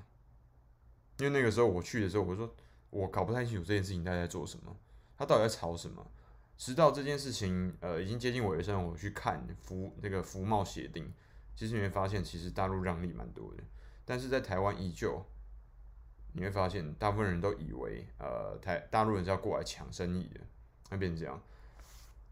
[1.17, 2.53] 因为那个时候我去的时候，我说
[2.89, 4.75] 我搞不太清楚这件事情大家在做什么，
[5.17, 6.05] 他到底在吵什么。
[6.57, 11.11] 直到这件事情呃已经接近尾声，我去看服那个服贸协定，
[11.53, 13.63] 其实你会发现，其实大陆让利蛮多的，
[14.05, 15.25] 但是在台湾依旧，
[16.31, 20.39] 你会发现大部分人都以为呃台大陆人是要过来抢生意的，
[20.89, 21.41] 会变成这样。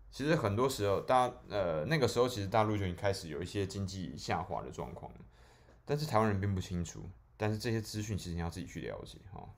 [0.09, 5.11] 其实很多时候大呃那个时候其实大陆就已经开始有一些经济下滑的状况，
[5.83, 7.09] 但是台湾人并不清楚。
[7.43, 9.53] 但是这些资讯其实你要自己去了解哈。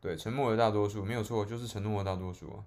[0.00, 2.64] 对，沉默的大多数没有错，就是沉默的大多数啊。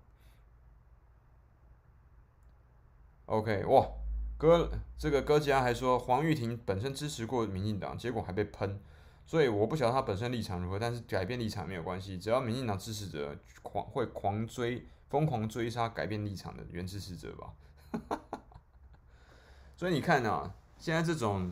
[3.27, 3.89] OK，哇，
[4.37, 8.81] 哥，这个哥家还说黄玉婷本身支持过民进党，结果还被喷，
[9.25, 17.53] 所以我不晓得他本身立场如何，但是改变立场没有关系，只要民进党支持者狂会狂追、疯狂追杀改变立场的原支持者吧。
[19.77, 20.53] 所以你看啊。
[20.79, 21.51] 现在这种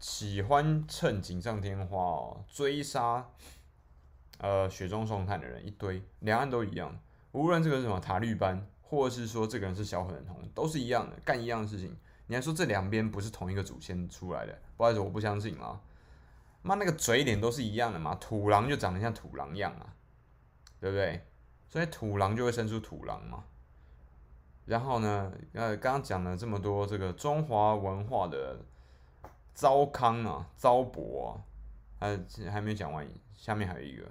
[0.00, 3.28] 喜欢趁锦上添花哦，追杀
[4.38, 6.98] 呃雪中送炭的人一堆，两岸都一样。
[7.32, 11.94] 无论这个是什么塔绿班，或者是说这个人是小粉红，都是一样的，干一样的事情。
[12.26, 14.58] 你还说这两边不是同一个祖先出来的？
[14.78, 15.78] 不好意思，我不相信啊。
[16.62, 19.94] 妈，那个嘴脸都是一样的嘛，土狼就长得像土狼一样啊，
[20.80, 21.22] 对不对？
[21.68, 23.44] 所以土狼就会生出土狼嘛。
[24.64, 28.56] 然后呢，呃，刚刚讲了这么多这个中华文化的
[29.52, 31.44] 糟糠啊、糟粕啊，
[31.98, 32.16] 还
[32.50, 34.06] 还没讲完，下面还有一个，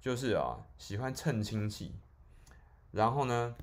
[0.00, 1.94] 就是啊，喜欢蹭亲戚，
[2.90, 3.56] 然后呢，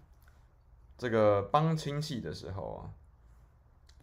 [0.97, 2.89] 这个帮亲戚的时候啊，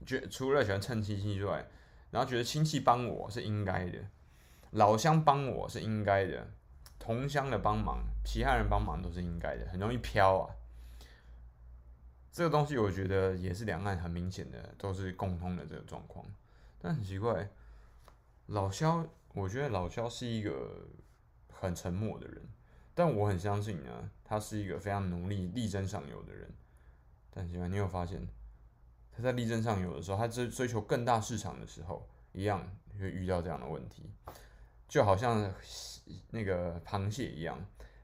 [0.06, 1.66] 觉除了喜欢蹭亲戚之外，
[2.12, 3.98] 然后觉得亲戚帮我是应该的，
[4.70, 6.48] 老乡帮我是应该的，
[7.00, 10.54] 同乡的帮忙、其他人帮忙都是应该的，很容易飘啊。
[12.32, 16.24] 这个东西我觉得也是两岸很明显的，都是共通的这个状况。
[16.80, 17.46] 但很奇怪，
[18.46, 20.88] 老萧，我觉得老萧是一个
[21.52, 22.42] 很沉默的人，
[22.94, 26.50] 但我很相信呢，他是一个非常努力、力争上游的人。
[27.30, 28.26] 但是你有发现，
[29.10, 32.66] 他在力争上游的时候，他追追求更大市场的时候，一样
[32.98, 34.10] 会遇到这样的问题，
[34.88, 35.52] 就好像
[36.30, 37.62] 那个螃蟹一样。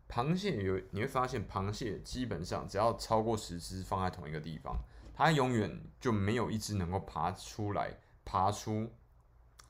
[0.08, 4.76] 螃蟹有，你会发现，螃蟹基本上只要超过十只放在同一个地方，
[5.14, 8.90] 它永远就没有一只能够爬出来，爬出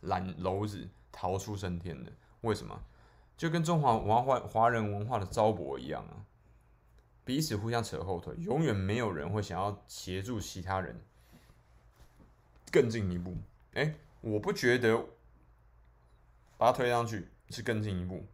[0.03, 2.13] 蓝篓子，逃出升天的。
[2.43, 2.85] 为什么？
[3.37, 6.27] 就跟中华文化、华人文化的糟粕一样啊，
[7.25, 11.01] 彼此互相扯后腿，永远没有人会想要协助其他人
[12.73, 13.37] 更进一步。
[13.75, 15.05] 诶，我不觉得
[16.57, 18.27] 把它推上去是更进一步。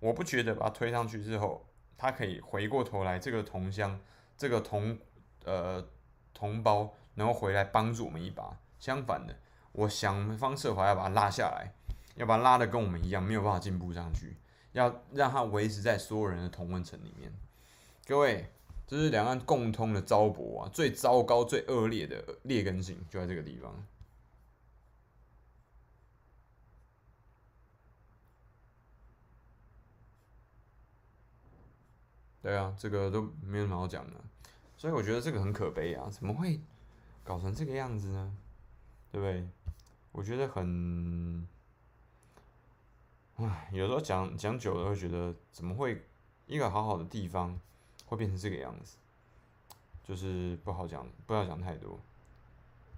[0.00, 1.64] 我不觉得把他推上去之后，
[1.96, 4.00] 他可以回过头来，这个同乡，
[4.36, 4.98] 这个同
[5.44, 5.86] 呃
[6.34, 8.58] 同胞能够回来帮助我们一把。
[8.78, 9.36] 相反的，
[9.72, 11.74] 我想方设法要把他拉下来，
[12.14, 14.36] 要把他拉的跟我们一样，没有办法进步上去，
[14.72, 17.30] 要让他维持在所有人的同温层里面。
[18.06, 18.50] 各位，
[18.86, 23.86] 这是两岸共通的糟粕啊，最糟糕、最恶劣的劣根性就在这个地方。
[32.42, 34.16] 对啊，这个都没什么好讲的，
[34.74, 36.08] 所以我觉得这个很可悲啊！
[36.10, 36.58] 怎么会
[37.22, 38.34] 搞成这个样子呢？
[39.12, 39.46] 对不对？
[40.10, 41.46] 我觉得很，
[43.36, 46.02] 唉，有时候讲讲久了会觉得，怎么会
[46.46, 47.60] 一个好好的地方
[48.06, 48.96] 会变成这个样子？
[50.02, 52.00] 就是不好讲，不要讲太多。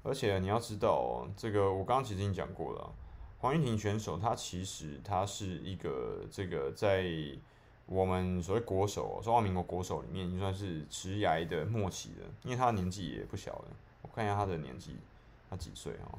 [0.05, 2.95] 而且你要知道哦，这个我刚刚其实已经讲过了，
[3.39, 7.37] 黄玉婷选手她其实她是一个这个在。
[7.93, 13.65] 我们所谓国手，中华民国国手里面，已经算是迟涯的末期的，因为他的年纪也不小了。
[14.01, 14.97] 我看一下他的年纪，
[15.51, 16.19] 他几岁哦？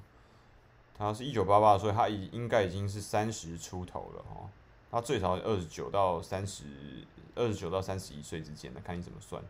[0.96, 4.48] 他是一九八八，所以他已应该已经是三十出头了哈。
[4.92, 6.66] 他最少二十九到三十，
[7.34, 9.42] 二十九到三十一岁之间的，看你怎么算。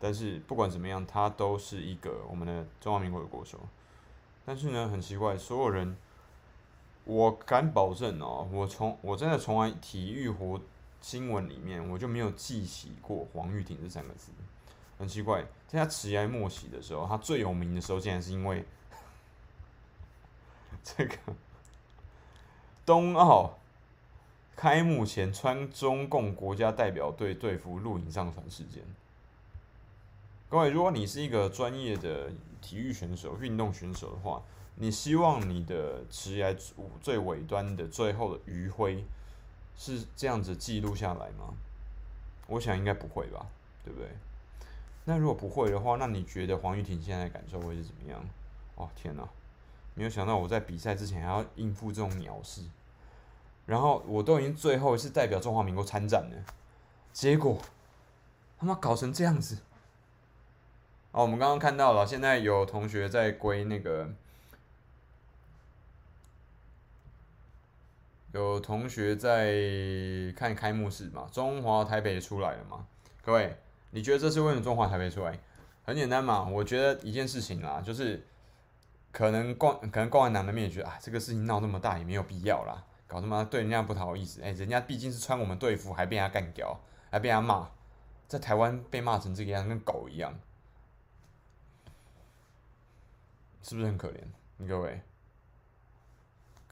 [0.00, 3.58] 但是不管怎么样，他都是一个我们的中华民国的国手。
[4.46, 5.94] 但是呢，很奇怪，所有人
[7.04, 10.58] 我敢保证哦，我从我真的从来体育活
[11.06, 14.32] 新闻里面我就没有记起过黄玉婷这三个字，
[14.98, 18.64] 很奇怪，在他迟来末期的时候，他最有名的时候竟然是因为
[20.82, 21.16] 这个
[22.84, 23.56] 冬奥
[24.56, 28.82] 开幕前穿中共国家代表队队服录影上传事件。
[30.50, 34.42] 各位，如果你是一个专业的体育选手、运动选手的话，
[34.74, 36.52] 你希望你的职业
[37.00, 39.04] 最尾端的最后的余晖
[39.76, 41.54] 是这样子记录下来吗？
[42.46, 43.46] 我想应该不会吧，
[43.84, 44.08] 对不对？
[45.04, 48.24] 那如果不会的话，那你觉得黄玉婷现在的感受会是怎么样？
[48.76, 49.28] 哦天哪，
[49.94, 52.62] 没有想到我在比赛之前还要应付这种鸟事，
[53.66, 56.44] 然后我都已经最后是代表中华民国参战了，
[57.12, 57.58] 结果
[58.58, 59.58] 他妈搞成这样子。
[61.12, 64.10] 哦，我们刚刚看到了，现在有同学在归那个。
[68.36, 69.54] 有同学在
[70.36, 71.26] 看开幕式嘛？
[71.32, 72.86] 中华台北出来了嘛？
[73.22, 73.56] 各位，
[73.92, 75.38] 你觉得这是为什么中华台北出来？
[75.84, 78.22] 很简单嘛，我觉得一件事情啦，就是
[79.10, 84.42] 可能共可能共产党那边也觉得啊，这个事情闹那么大也没有必要啦，搞他妈对人家不好意思。
[84.42, 86.78] 哎、人家毕竟是穿我们队服，还被人家干掉，
[87.10, 87.70] 还被人家骂，
[88.28, 90.38] 在台湾被骂成这个样，跟狗一样，
[93.62, 94.68] 是不是很可怜？
[94.68, 95.00] 各位。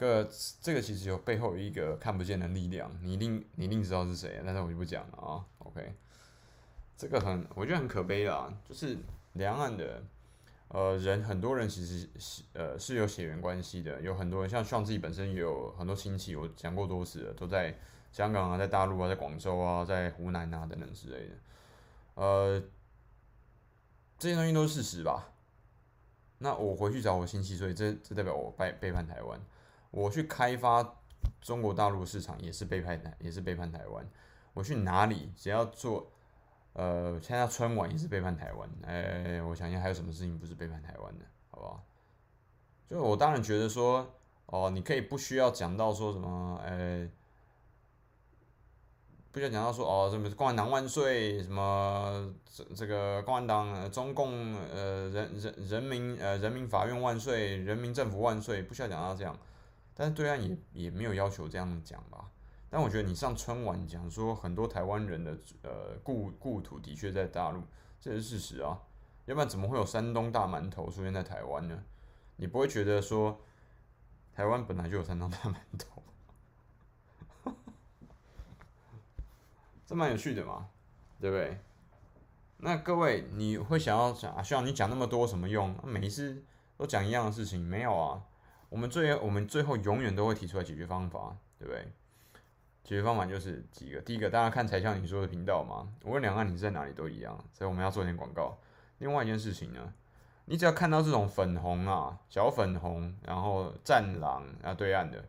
[0.04, 5.44] 个这个其实有背后有一个看不见的力量，你一定你一定知道是谁，但是我就不讲了啊。
[5.58, 5.94] OK，
[6.96, 8.96] 这个很我觉得很可悲啦，就是
[9.32, 10.02] 两岸的
[10.68, 17.74] 呃人，很多人其实是呃是有血缘关系的，有很多人像像自己本身有很多亲戚，我讲过多次了，都在
[18.12, 21.34] 香港啊，在大陆啊，在广州啊，在湖南啊等等之类的，
[22.14, 22.62] 呃，
[24.18, 25.30] 这些东西都是事实吧？
[26.38, 29.40] 那我回去找我亲戚，所以这这代表我背背叛台湾。
[29.94, 30.96] 我去开发
[31.40, 34.04] 中国大陆市场也是背叛台，也是背叛台湾。
[34.52, 36.11] 我去哪里，只要做，
[36.72, 38.68] 呃，参加春晚也是背叛台湾。
[38.83, 41.85] 哎、我想想还有什么事情不是背叛台湾的，好不好？
[42.90, 44.12] 就我当然觉得说，
[44.46, 47.09] 哦，你可以不需要讲到说什么，哎、
[49.30, 59.38] 不需要讲到说，哦，什么共产党万岁，什么这这个共产党中共呃人人人民呃人民法院万岁，人民政府万岁，不需要讲到这样。
[59.94, 62.30] 但是对岸也也没有要求这样讲吧？
[62.68, 67.62] 但我觉得你上春晚讲说很多台湾人的呃故故土的确在大陆，
[68.00, 68.80] 这是事实啊。
[69.26, 71.85] 要不然怎么会有山东大馒头出现在台湾呢？
[72.37, 73.40] 你不会觉得说
[74.33, 76.02] 台湾本来就有山东大馒头？
[79.87, 80.68] 这蛮有趣的嘛，
[81.20, 81.61] 对不对？
[82.57, 84.42] 那各位你会想要讲啊？
[84.42, 85.74] 需要你讲那么多什么用？
[85.85, 86.42] 每一次
[86.76, 88.20] 都讲一样的事情，没有啊？
[88.74, 91.84] 我们最我们最后永远都会提出来解决方法，对不对？
[92.82, 94.00] 解决方法就是几个。
[94.00, 98.58] 第一个，大家看才像你说的频道嘛，无论两岸你是在哪里都一样，所以我们要做一点广告。
[98.98, 99.92] 另外一件事情呢，
[100.46, 105.24] 你只要看到这种粉红啊、小粉红，然后战狼啊，对岸的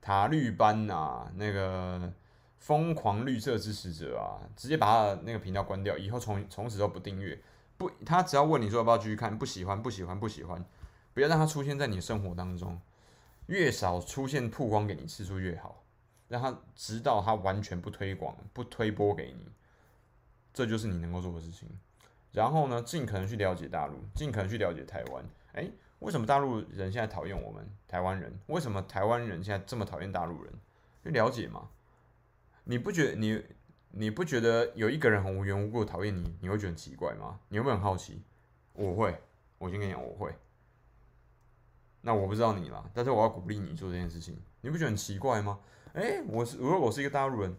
[0.00, 2.12] 塔绿班啊，那个
[2.60, 7.36] 疯狂绿色支持者啊，直接把他那个频道关掉，以后从从此都不订阅。
[7.76, 10.64] 不，他只要问你说要不要继续看，不喜欢，不喜欢，不喜欢。
[11.14, 12.78] 不要让它出现在你生活当中，
[13.46, 15.84] 越少出现曝光给你次数越好，
[16.28, 19.46] 让他直到他完全不推广、不推播给你，
[20.52, 21.68] 这就是你能够做的事情。
[22.32, 25.24] 然后呢，尽可能去了解大陆，尽可能去了解台湾。
[25.52, 28.36] 诶，为什么大陆人现在讨厌我们台湾人？
[28.48, 30.52] 为什么台湾人现在这么讨厌大陆人？
[31.04, 31.68] 去了解嘛。
[32.64, 33.44] 你不觉得你
[33.90, 37.38] 你不觉得有一个人很无缘无故讨厌你，你会觉得很奇怪吗？
[37.50, 38.22] 你会不会很好奇？
[38.72, 39.16] 我会，
[39.58, 40.34] 我先跟你讲，我会。
[42.06, 45.58] 那我不知道你啦，但是我要鼓励你做这件事情，你不觉得很奇怪吗？
[45.94, 47.56] 诶、欸，我是如果我是一个大陆人，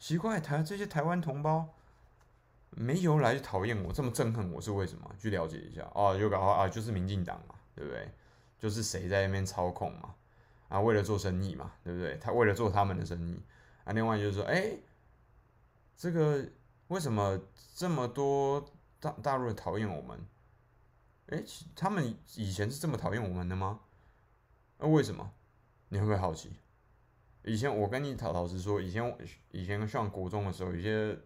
[0.00, 1.68] 奇怪台这些台湾同胞
[2.70, 5.08] 没由来就讨厌我，这么憎恨我是为什么？
[5.16, 8.10] 去了解一下哦，就搞啊，就是民进党嘛，对不对？
[8.58, 10.14] 就是谁在那边操控嘛？
[10.68, 12.16] 啊，为了做生意嘛，对不对？
[12.16, 13.40] 他为了做他们的生意
[13.84, 13.92] 啊。
[13.92, 14.82] 另外就是说，诶、欸，
[15.96, 16.44] 这个
[16.88, 17.38] 为什么
[17.76, 18.64] 这么多
[18.98, 20.18] 大大陆人讨厌我们？
[21.26, 21.44] 诶，
[21.76, 23.80] 他们以前是这么讨厌我们的吗？
[24.78, 25.32] 那为什么？
[25.88, 26.50] 你会不会好奇？
[27.44, 29.16] 以前我跟你老老实说，以前
[29.50, 31.16] 以前上国中的时候，有些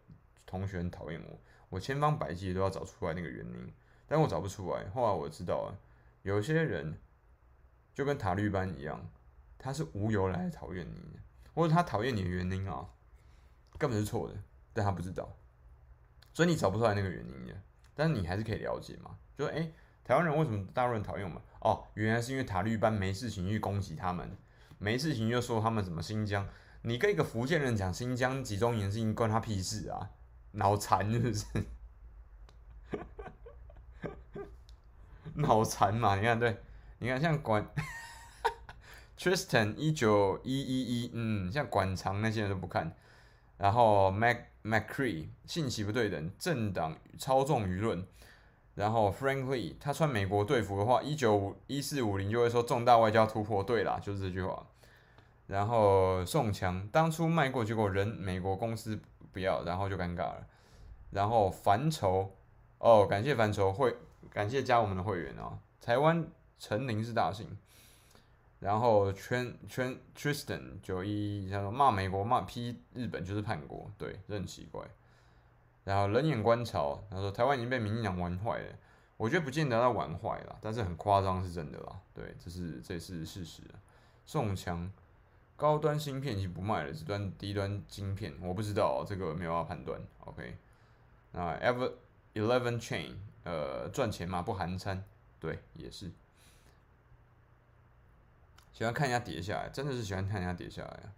[0.45, 1.39] 同学很讨厌我，
[1.69, 3.73] 我千方百计都要找出来那个原因，
[4.07, 4.89] 但我找不出来。
[4.91, 5.79] 后来我知道了，
[6.23, 6.99] 有些人
[7.95, 9.09] 就跟塔绿班一样，
[9.57, 11.19] 他是无由来讨厌你，
[11.55, 12.87] 或者他讨厌你的原因啊，
[13.79, 14.35] 根本是错的，
[14.73, 15.35] 但他不知道，
[16.35, 17.55] 所以你找不出来那个原因的，
[17.95, 19.73] 但是你还是可以了解嘛，就说诶。
[20.05, 21.43] 台湾人为什么大陆人讨厌我们？
[21.61, 24.37] 哦，原来是因为塔利班没事情去攻击他们，
[24.79, 26.47] 没事情就说他们什么新疆，
[26.83, 30.11] 你跟一个福建人讲新疆集中营是因关他屁事啊？
[30.53, 31.45] 脑残是不是？
[35.35, 36.17] 脑残嘛？
[36.17, 36.57] 你看，对，
[36.99, 37.69] 你看像管
[39.19, 42.97] Tristan 一九一一一，嗯，像管长那些人都不看，
[43.57, 48.07] 然后 Mac Macree 信息不对等，政党操纵舆论。
[48.79, 54.65] 然后，Frankly，他穿美国队服的话，一九五一四五零就会说重大外交突破，对啦，就是这句话。
[55.49, 59.01] 然后宋强当初卖过，结果人美国公司
[59.33, 60.47] 不要，然后就尴尬了。
[61.11, 62.33] 然后凡愁
[62.79, 63.97] 哦，感谢凡愁会，
[64.31, 65.59] 感谢加我们的会员哦。
[65.81, 66.25] 台湾
[66.61, 67.59] 陈林是大姓。
[68.61, 74.83] 然后圈圈 Tristan 九一，他说骂美国骂批日本就是叛国，对，这很奇怪。
[75.89, 78.75] 然后冷眼观潮，他说台湾已经被民进党玩坏了，
[79.17, 83.63] 我觉得不见得他玩坏了，但是很夸张是真的啦，对，这是这是事实。
[84.27, 84.93] 宋强，
[85.57, 89.99] 高端芯片已经不卖了，只端低端晶片，我不知道这个没有办法判断。
[90.27, 90.59] OK，
[91.33, 91.93] 那 Ever
[92.35, 93.15] Eleven Chain，
[93.45, 95.03] 呃，赚钱嘛不含餐，
[95.41, 96.11] 对，也是。
[98.75, 101.09] 喜欢看人家跌下来，真的是喜欢看人家跌下来啊。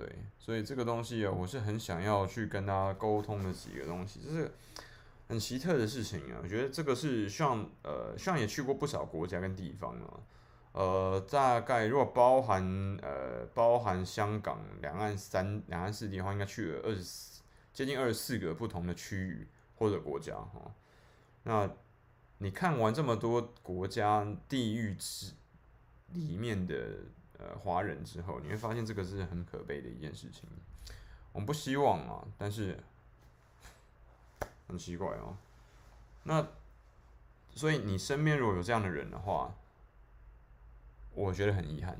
[0.00, 4.50] 对，所以这个东西啊，我是很想要去跟大家沟通的几个东西，就是
[5.28, 6.40] 很奇特的事情啊。
[6.42, 10.20] 我觉得这个是像呃，像也去过不少国家跟地方啊，
[10.72, 12.64] 呃，大概如果包含
[13.02, 17.42] 呃包含香港两岸三两岸四地的话，应该去了二十
[17.74, 20.74] 接近二十四个不同的区域或者国家哈。
[21.42, 21.70] 那
[22.38, 25.34] 你看完这么多国家地域之
[26.14, 26.74] 里面的。
[27.40, 30.44] 呃，华人之后，你会发现这个是很可悲的一件事情。
[31.32, 32.78] 我们不希望啊，但是
[34.68, 35.34] 很奇怪哦。
[36.24, 36.46] 那
[37.54, 39.54] 所以你身边如果有这样的人的话，
[41.14, 41.98] 我觉得很遗憾。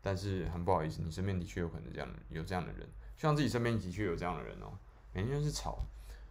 [0.00, 4.78] 但是很不好意思，你身边的确有可能这样有这样的人，希望自己身边的确有这样的人哦。
[5.12, 5.80] 每天就是吵，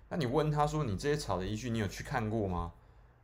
[0.08, 2.72] 那你问他说，你这些吵的依据，你有去看过吗？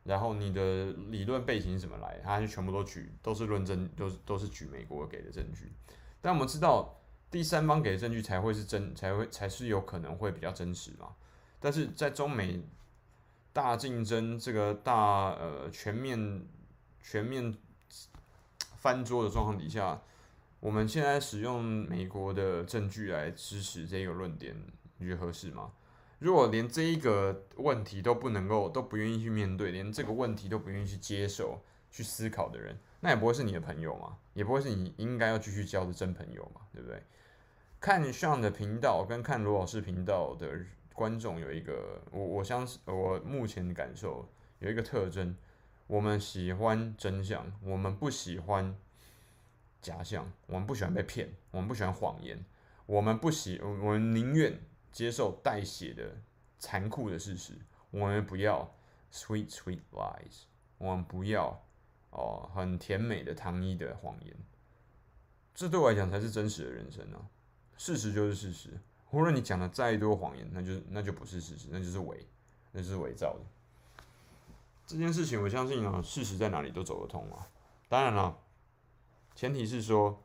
[0.04, 2.20] 然后你的理论背景怎么来？
[2.24, 5.72] 他就全部都举，都是论证，都是都是举美国给的证据。
[6.20, 7.00] 但我们知道，
[7.30, 11.16] 第三方给的证据才会是真，才会才是有可能会比较真实嘛。
[11.60, 12.64] 但是在中美
[13.54, 16.46] 大竞争这个大呃全面
[17.04, 17.56] 全面
[18.78, 20.02] 翻桌的状况底下，
[20.60, 24.56] 我们现在使用美国的证据来支持这个论点，
[24.98, 25.72] 你觉得合适吗？
[26.22, 31.60] 如果连这一个问题都不能够，都不愿意去面对，连这个问题都不愿意去接受、
[31.90, 37.02] 去思考的人，那也不会是你的朋友嘛，也不会是你应该要继续交的真朋友嘛，对不对？
[37.80, 40.64] 看 Sean 的频道跟看罗老师频道的
[40.94, 45.36] 观众有一个，我我相信我目前的感受有一个特征，
[45.88, 48.78] 我们喜欢真相，我们不喜欢
[49.82, 52.46] 假象，我们不喜欢被骗，我们不喜欢谎言，
[52.86, 54.62] 我们不喜，我们宁愿。
[54.92, 56.16] 接受带血的
[56.60, 57.54] 残酷的事实，
[57.90, 58.74] 我们不要
[59.12, 60.44] sweet sweet lies，
[60.78, 61.62] 我们不要
[62.12, 64.36] 哦很甜美的糖衣的谎言，
[65.54, 67.26] 这对我来讲才是真实的人生啊！
[67.78, 68.80] 事实就是事实，
[69.12, 72.26] 无论你讲的再多谎言，那就那就不是事实，那就是伪，
[72.72, 73.40] 那就是伪造的。
[74.86, 77.48] 这件事情我相信啊，事实在哪里都走得通啊。
[77.88, 78.38] 当然了，
[79.36, 80.22] 前提是说，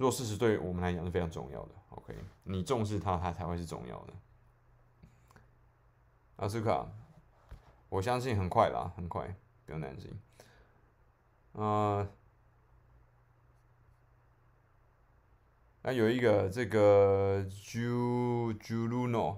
[0.00, 1.74] 若事实对我们来讲是非常重要的。
[1.90, 4.14] OK，你重视它，它才会是重要的。
[6.36, 6.90] 阿斯卡，
[7.90, 9.36] 我相信很快啦，很快，
[9.66, 10.18] 不用担心。
[11.52, 12.08] 呃，
[15.82, 19.36] 那有一个这个 JU JUNO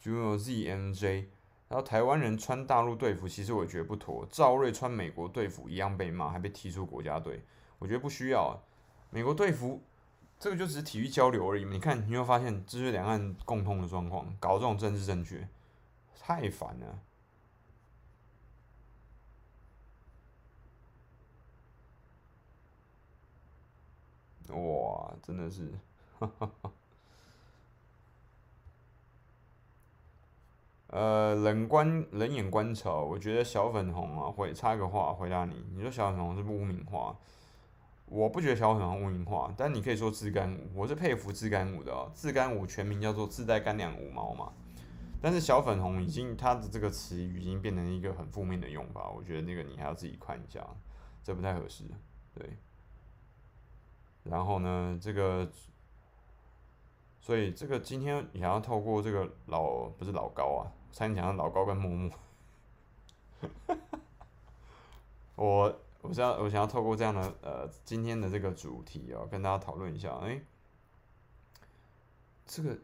[0.00, 1.26] JUNO ZMJ，
[1.66, 4.24] 然后台湾人穿大陆队服，其实我觉得不妥。
[4.30, 7.42] 赵瑞穿美国队服一样被骂，还被踢出国家队，
[7.80, 8.62] 我觉得不需要。
[9.10, 9.82] 美国队服。
[10.40, 11.64] 这个就只是体育交流而已。
[11.64, 15.48] 你看，你会发现这是两岸共通的状况，搞这种政治正确，
[16.16, 17.00] 太烦了。
[24.54, 25.72] 哇，真的是，
[26.20, 26.72] 哈哈哈。
[30.86, 35.66] 呃，冷观冷眼观潮，我觉得小粉红啊，会插个话回答你。
[35.74, 37.16] 你说小粉红是污名化？
[38.10, 42.10] 我不觉得小粉红污名化，但你可以说自干五，我是佩服自干五的哦。
[42.14, 44.50] 自干五全名叫做自带干粮五毛嘛，
[45.20, 50.66] 但是小粉红已经它的这个词语已经变成一个很负面的用法，我觉得那个你还要自己看一下，
[51.22, 51.84] 这不太合适。
[52.34, 52.56] 对，
[54.24, 55.46] 然后呢，这个，
[57.20, 62.10] 所以这个今天也要透过这个老不是老高啊，差点讲老高跟木木，
[65.36, 65.78] 我。
[66.08, 70.40] 我想要我想要透过这样的呃今天的这个主题哦，跟大家讨论一下，哎、
[72.46, 72.78] 这个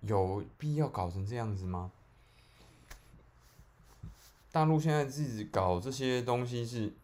[0.00, 1.92] 有必要搞成这样子吗？
[4.50, 6.94] 大陆现在自己搞这些东西是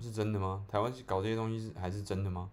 [0.00, 0.66] 是真的吗？
[0.68, 2.50] 台湾搞这些东西是还是真的吗？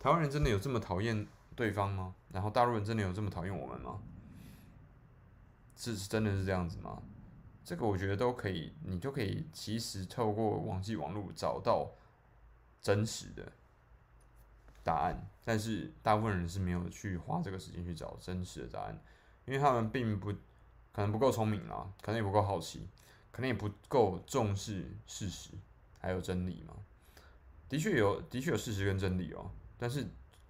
[0.00, 1.24] 台湾人真的有这么讨厌
[1.54, 2.12] 对方吗？
[2.32, 4.00] 然后大陆人真的有这么讨厌我们吗？
[5.76, 7.00] 是真的是这样子吗？
[7.70, 11.88] 这个我觉得都可以，你就可以其实透过网际网络找到
[12.82, 13.52] 真实的
[14.82, 19.00] 答案，但是大部分人是没有去花这个时间去找真实的答案，
[19.44, 20.32] 因为他们并不
[20.92, 22.88] 可能不够聪明啦，可能也不够好奇，
[23.30, 25.50] 可能也不够重视事实
[26.00, 26.74] 还有真理嘛。
[27.68, 29.48] 的确有，的确有事实跟真理哦。
[29.78, 30.04] 但是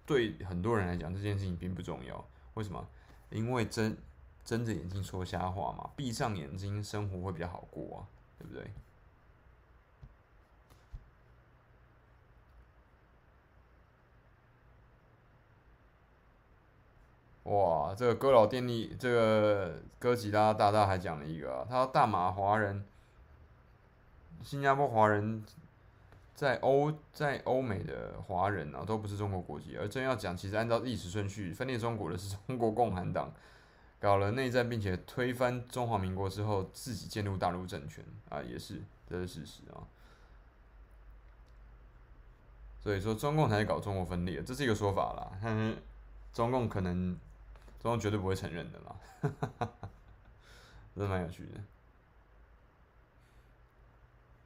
[0.07, 2.27] 对很多人来讲，这件事情并不重要。
[2.55, 2.89] 为什么？
[3.29, 3.95] 因为真
[4.51, 8.03] 睁着眼睛说瞎话嘛，闭上眼睛生活会比较好过啊，
[8.37, 8.69] 对不对？
[17.43, 22.83] 哇，这个哥老电力，这个哥吉拉大大还讲了一个啊，他说大马华人、
[24.43, 25.45] 新加坡华人。
[26.33, 29.77] 在欧在欧美的华人啊，都不是中国国籍。
[29.77, 33.31] 而真要讲，其实按照历史顺序，分裂中国的是中国共产党，
[34.01, 39.85] 搞了内战，并且推翻中华民国之后，自己建立大陆政权啊，也是这是事实啊。
[42.81, 45.31] 所以说，中共才是搞中国分裂，这是一个说法啦。
[45.39, 45.77] 但是
[46.33, 47.15] 中共可能，
[47.79, 48.95] 中共绝对不会承认的啦。
[50.95, 51.61] 真的蛮有趣的。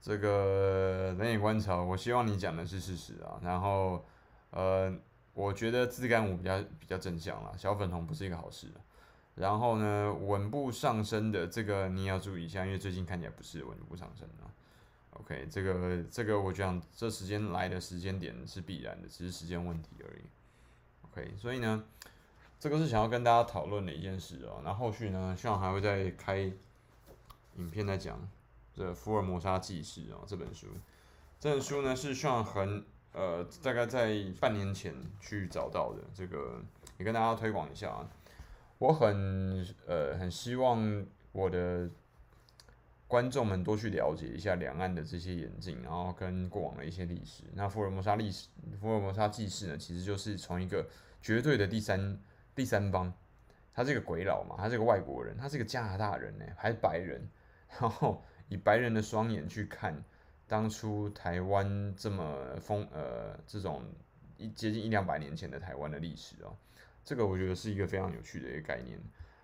[0.02, 3.40] 这个人眼观察，我希望你讲的是事实啊。
[3.42, 4.04] 然后，
[4.50, 4.94] 呃，
[5.34, 8.68] 我觉得自干五比较比较正向啦，小粉红不是一个好事。
[9.36, 14.48] 然后呢，稳步上升的这个你也要注意一下，因为最近看起来不是稳步上升啊。
[15.12, 20.22] OK，这个这个我讲这时间来的时间点是必然的，只是时间问题而已。
[21.04, 21.84] OK，所以呢，
[22.60, 24.62] 这个是想要跟大家讨论的一件事哦。
[24.64, 26.52] 那后续呢，希望还会再开
[27.58, 28.20] 影片来讲。
[28.74, 30.68] 这《福尔摩沙纪事》哦，这本书，
[31.40, 32.84] 这本书呢是希望很
[33.14, 36.02] 呃，大概在半年前去找到的。
[36.14, 36.62] 这个
[36.98, 38.10] 也跟大家推广一下啊。
[38.86, 41.90] 我很呃很希望我的
[43.08, 47.44] 观众们多去了解一下两岸的这些演进，然后跟过往的一些历史。
[47.54, 48.48] 那福尔摩沙历史，
[48.80, 50.86] 福尔摩沙纪事呢，其实就是从一个
[51.22, 52.20] 绝对的第三
[52.54, 53.12] 第三方，
[53.74, 57.28] 他是个鬼佬嘛，他是个外国人，他是个加拿大人呢，还是白人，
[57.80, 58.24] 然后。
[58.48, 60.04] 以白人的双眼去看
[60.48, 63.82] 当初台湾这么风呃这种
[64.38, 66.54] 一接近一两百年前的台湾的历史哦，
[67.06, 69.00] 这个我觉得是一个非常有趣的一个概念。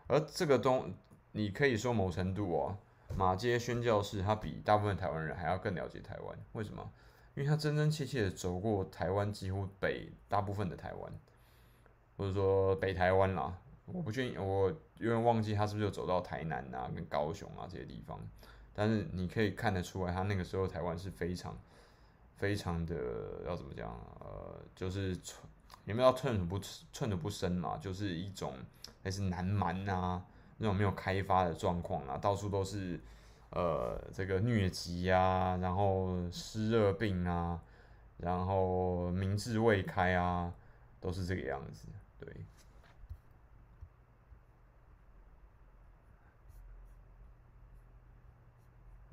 [0.07, 0.93] 而这个东
[1.31, 2.77] 你可以说某程度哦，
[3.15, 6.91] 马街宣教士他比大部分台湾人还要更了解台湾，为什么？
[7.33, 11.13] 因为他真真切切的走过台湾几乎北大部分的台湾，
[12.17, 18.19] 或者说北台湾啦，我不确定，我有点忘记他是不是有走到台南啊跟高雄啊这些地方。
[18.73, 21.57] 但是你可以看得出来，他那个时候台湾是非常、
[22.35, 23.89] 非常的要怎么讲？
[24.19, 25.17] 呃，就是，
[25.85, 27.77] 有没有寸土不寸土不生嘛？
[27.77, 28.53] 就是一种
[29.03, 30.23] 还是南蛮啊
[30.57, 32.99] 那种没有开发的状况啊，到处都是
[33.49, 37.59] 呃这个疟疾啊，然后湿热病啊，
[38.17, 40.53] 然后民智未开啊，
[40.99, 41.87] 都是这个样子，
[42.19, 42.27] 对。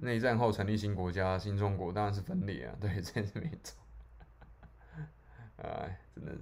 [0.01, 3.77] 内战后成立新国家，新中国当然是分裂啊，对，这是没错。
[5.59, 6.41] 哎，真的是，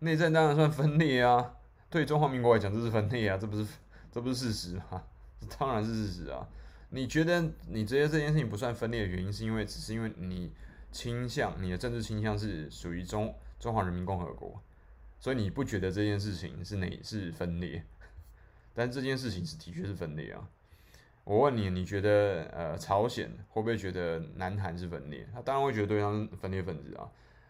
[0.00, 1.54] 内战当然算分裂啊，
[1.88, 3.66] 对中华民国来讲这是分裂啊，这不是
[4.10, 5.04] 这不是事实吗？
[5.40, 6.46] 这当然是事实啊。
[6.90, 10.52] 你觉得你觉得这件事情不算分裂的原因，是因为只是因为你
[10.90, 14.60] 倾向你的政治倾向是属于中中华人民共和国，
[15.20, 17.84] 所以你不觉得这件事情是哪是分裂？
[18.74, 20.48] 但这件事情是的确是分裂啊。
[21.30, 25.24] 我问你，你觉得呃朝鲜会不会觉得南韩是分裂？
[25.32, 27.08] 他当然会觉得对方是分裂分子啊。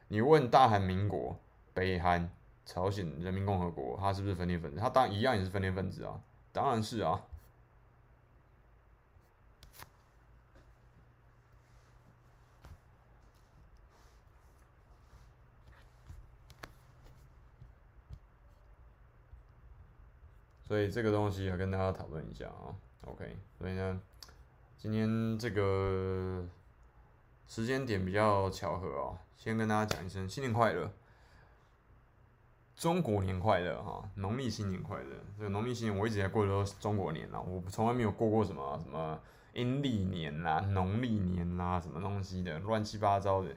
[0.08, 1.34] 你问大韩民国、
[1.72, 2.30] 北韩、
[2.66, 4.78] 朝鲜人民共和国，他是不是分裂分子？
[4.78, 6.20] 他当然一样也是分裂分子啊，
[6.52, 7.24] 当然是啊。
[20.68, 22.76] 所以这个东西要跟大家讨论一下啊。
[23.02, 24.00] OK，所以呢，
[24.76, 26.44] 今天这个
[27.46, 30.90] 时间点比较巧合哦，先跟大家讲一声新年快乐。
[32.76, 35.16] 中国年快乐哈，农历新年快乐。
[35.36, 39.20] 这个农历新年我一直在过的都是中国年啊，我从来没有过过什么什么
[39.52, 43.54] 阴历年啦、农历年啦什么东西的乱七八糟的，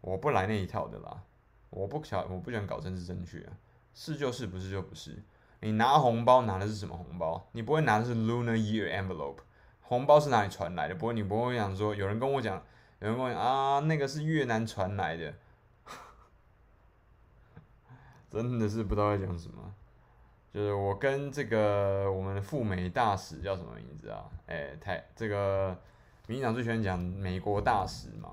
[0.00, 1.22] 我不来那一套的啦。
[1.70, 3.52] 我不想我不喜欢搞政治正确啊，
[3.94, 5.20] 是就是，不是就不是。
[5.66, 7.48] 你拿红包拿的是什么红包？
[7.50, 9.38] 你不会拿的是 Lunar Year Envelope，
[9.80, 10.94] 红包是哪里传来的？
[10.94, 12.62] 不会，你不会想说有人跟我讲，
[13.00, 15.34] 有人跟我讲啊，那个是越南传来的。
[18.30, 19.74] 真的是不知道在讲什么，
[20.54, 24.24] 就是我跟这个我们的驻美大使叫什么名字啊？
[24.46, 25.76] 哎、欸，太这个
[26.28, 28.32] 民进党最喜欢讲美国大使嘛，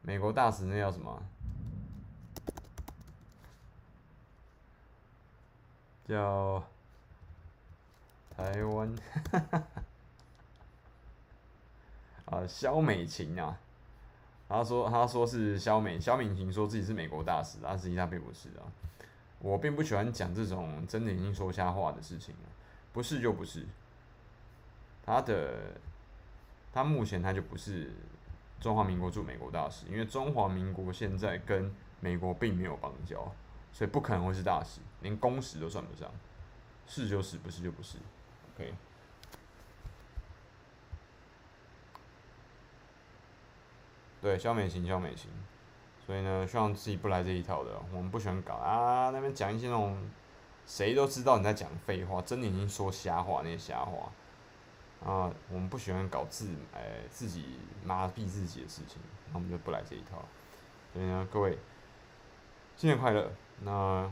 [0.00, 1.22] 美国大使那叫什么？
[6.06, 6.62] 叫
[8.36, 8.94] 台湾，
[12.26, 13.58] 啊， 萧美琴啊。
[14.48, 18.68] 他说：“他说是萧美萧美琴说自己是美国大使，但实际上并不是啊。
[19.38, 22.34] 我并不喜欢讲这种睁着眼睛说瞎话的事情，
[22.92, 23.66] 不是就不是。
[25.06, 25.54] 他的
[26.70, 27.92] 他目前他就不是
[28.60, 33.32] 中华民国驻美国大使，因为中华民国现在跟美国并没有邦交，
[33.72, 36.10] 所以不可能会是大使，连公使都算不上。
[36.86, 37.98] 是就是，不是就不是。
[38.54, 38.72] OK。”
[44.22, 45.28] 对，肖美琴，肖美琴，
[46.06, 47.70] 所以呢，希望自己不来这一套的。
[47.92, 49.98] 我们不喜欢搞啊，那边讲一些那种
[50.64, 54.12] 谁都知道你在讲废话，睁眼睛说瞎话那些瞎话
[55.04, 55.28] 啊。
[55.48, 60.24] 我们不喜欢搞自哎自己麻痹自己的事情，那我们就不来这一套。
[60.92, 61.58] 所以呢，各位
[62.76, 63.28] 新年快乐。
[63.64, 64.08] 那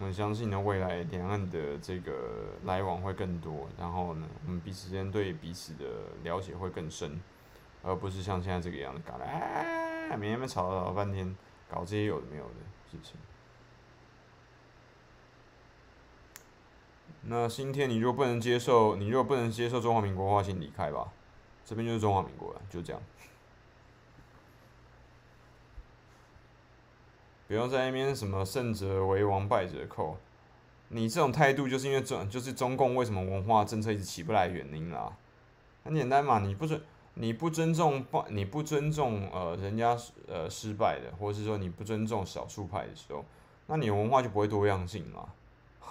[0.00, 5.84] 我们相信呢，未来两岸的这个来往会更多，然后呢，我们彼此间对彼此的
[6.22, 7.20] 了解会更深。
[7.82, 11.34] 而不是像现在这个样子搞的，哎，每天们吵了老半天，
[11.66, 12.54] 搞这些有的没有的
[12.90, 13.16] 事情。
[17.22, 21.08] 那今天你若不能接受，你若不能接受中华民国的话，请离开吧。
[21.64, 23.00] 这边就是中华民国了，就这样。
[27.50, 30.16] 不要在那边什么胜者为王，败者寇。
[30.86, 35.12] 你这种态度就是因为中，就是中共为什么文化政策一直起不来原因啦。
[35.82, 36.80] 很简单嘛，你不尊。
[37.14, 39.98] 你不尊重你不尊重呃人家
[40.28, 43.24] 呃失败的，或者是说你不尊重少数派的时候，
[43.66, 45.28] 那你文化就不会多样性了，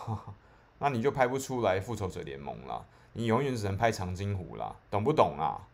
[0.80, 5.68] 那你就拍不出来复仇者联盟了，你永远只能拍长津湖了，懂不懂啊？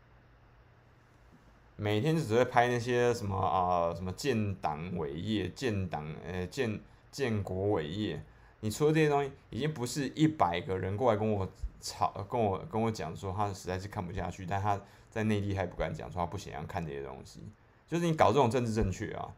[1.76, 6.80] 每天就只会拍那些什么啊、什么建党伟业、建党呃建
[7.12, 8.24] 建国伟业，
[8.60, 11.48] 你除了这些东西，已经不是一百个人过来跟我
[11.80, 14.80] 吵，跟我跟我讲说他实在是看不下去，但他。
[15.16, 17.40] 在内地还不敢讲，说他不想要看这些东西，
[17.88, 19.34] 就是你搞这种政治正确啊，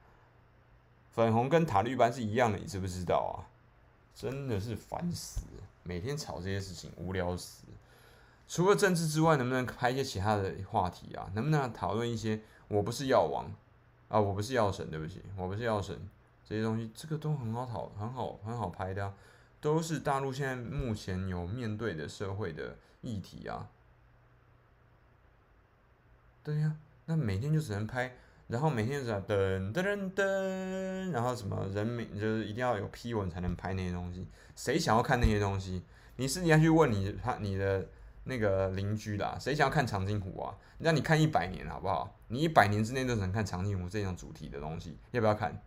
[1.12, 3.46] 粉红跟塔绿班是一样的，你知不知道啊？
[4.16, 5.42] 真的是烦死，
[5.84, 7.68] 每天吵这些事情，无聊死。
[8.48, 11.30] 除了政治之外，能不能拍一些其他的话题啊？
[11.34, 12.40] 能不能讨论一些？
[12.70, 13.46] 我不是药王
[14.08, 15.98] 啊，我不是药神，对不起，我不是药神。
[16.48, 19.14] 这些东西，这个都很好讨，很好，很好拍的啊，
[19.60, 23.68] 都是大陆现在目前有面对的社会的议题啊。
[26.42, 28.16] 对呀、那每天就只能拍，
[28.48, 34.26] 然后每天只要噔噔噔噔，然后什么人民就是一定要有批文才能拍那些东西，
[34.56, 35.84] 谁想要看那些东西？
[36.16, 37.86] 你是你要去问你他你的
[38.28, 40.54] 那个邻居啦，谁想要看长津湖啊？
[40.80, 42.16] 让你看一百年好不好？
[42.28, 45.62] 你一百年之内都只能看长津湖这样主题的东西，要不要看？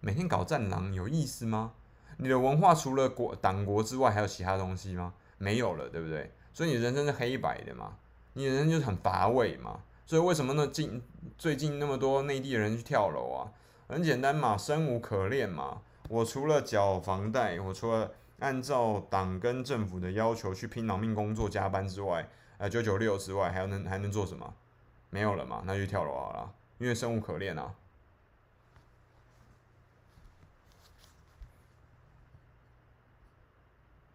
[0.00, 1.72] 每天搞战狼有意思吗？
[2.18, 5.12] 你的文化除了国党国之外，还有其他东西吗？
[5.38, 6.32] 没有了，对不对？
[6.52, 7.96] 所以你人生是黑白的嘛？
[8.34, 9.80] 你的人就是很乏味嘛？
[10.06, 10.66] 所以为什么呢？
[10.68, 11.02] 近
[11.36, 13.50] 最近那么多内地人去跳楼啊？
[13.88, 15.82] 很简单嘛，生无可恋嘛。
[16.08, 22.28] 我除了缴房贷，我除了按照党跟政府的要求去拼老命工作加班之外，
[22.58, 24.54] 呃，九九六之外，还能还能做什么？
[25.10, 27.74] 没有了嘛，那就跳楼好了，因为生无可恋啊。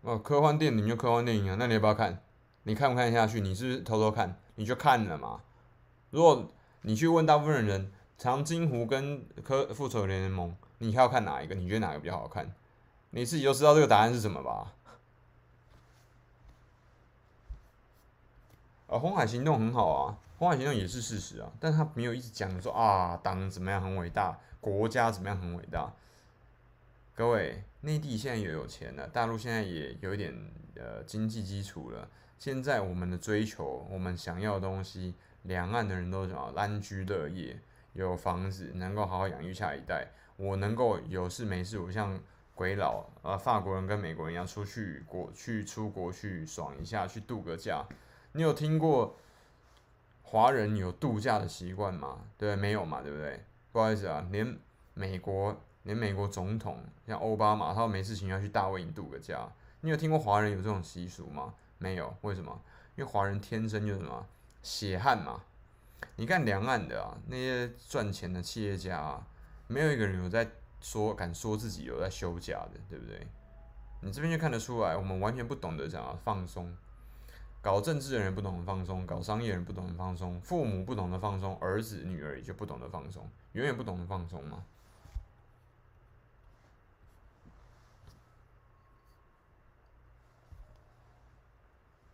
[0.02, 2.22] 哦，科幻电影就科幻电影啊，那你要不要看？
[2.64, 3.42] 你看不看下去？
[3.42, 4.38] 你是不是偷偷看？
[4.56, 5.42] 你就看了嘛。
[6.10, 6.50] 如果
[6.82, 11.56] 你去问大部分人，长津湖跟科复仇者联盟，你要看哪一个？
[11.56, 12.54] 你觉得哪个比较好看？
[13.12, 14.74] 你自己就知道这个答案是什么吧？
[18.88, 25.92] 啊，红海行动很好啊，红海行动也是事实啊，但他没有一直讲说啊，党怎么样很伟大，国家怎么样很伟大。
[27.16, 30.34] 各位，内地现在也有钱了，大陆现在也有一点
[30.76, 32.10] 呃经济基础了。
[32.38, 35.16] 现在我们的追求，我们想要的东西。
[35.44, 37.58] 两岸的人都想要安居乐业，
[37.94, 40.12] 有房子，能够好好养育下一代。
[40.36, 42.20] 我能够有事没事，我像
[42.60, 47.86] 鬼佬啊，法国人跟美国人一样出去国去出国去爽一下，去度个假。
[48.34, 49.16] 你有听过
[50.24, 52.20] 华人有度假的习惯吗？
[52.38, 53.46] 对，没有嘛，对不对？
[53.72, 54.60] 不好意思啊，连
[54.94, 59.50] 美国连美国总统像奥巴马，他没事情要去大卫营度个假。
[59.80, 61.54] 你有听过华人有这种习俗吗？
[61.78, 62.62] 没有，为什么？
[62.98, 64.28] 因为华人天生就是什么
[64.62, 65.42] 血汗嘛。
[66.18, 69.26] 你看两岸的啊，那些赚钱的企业家啊，
[69.68, 70.46] 没有一个人有在
[70.82, 73.28] 说敢说自己有在休假的，对不对？
[74.02, 76.76] 你这边就看得出来，我们完全不懂得怎样放松。
[77.62, 84.64] 搞政治的人不懂得放松，搞商业人不懂得放松，父母不懂得放松，儿子女儿也就不懂得放松，永远不懂得放松吗？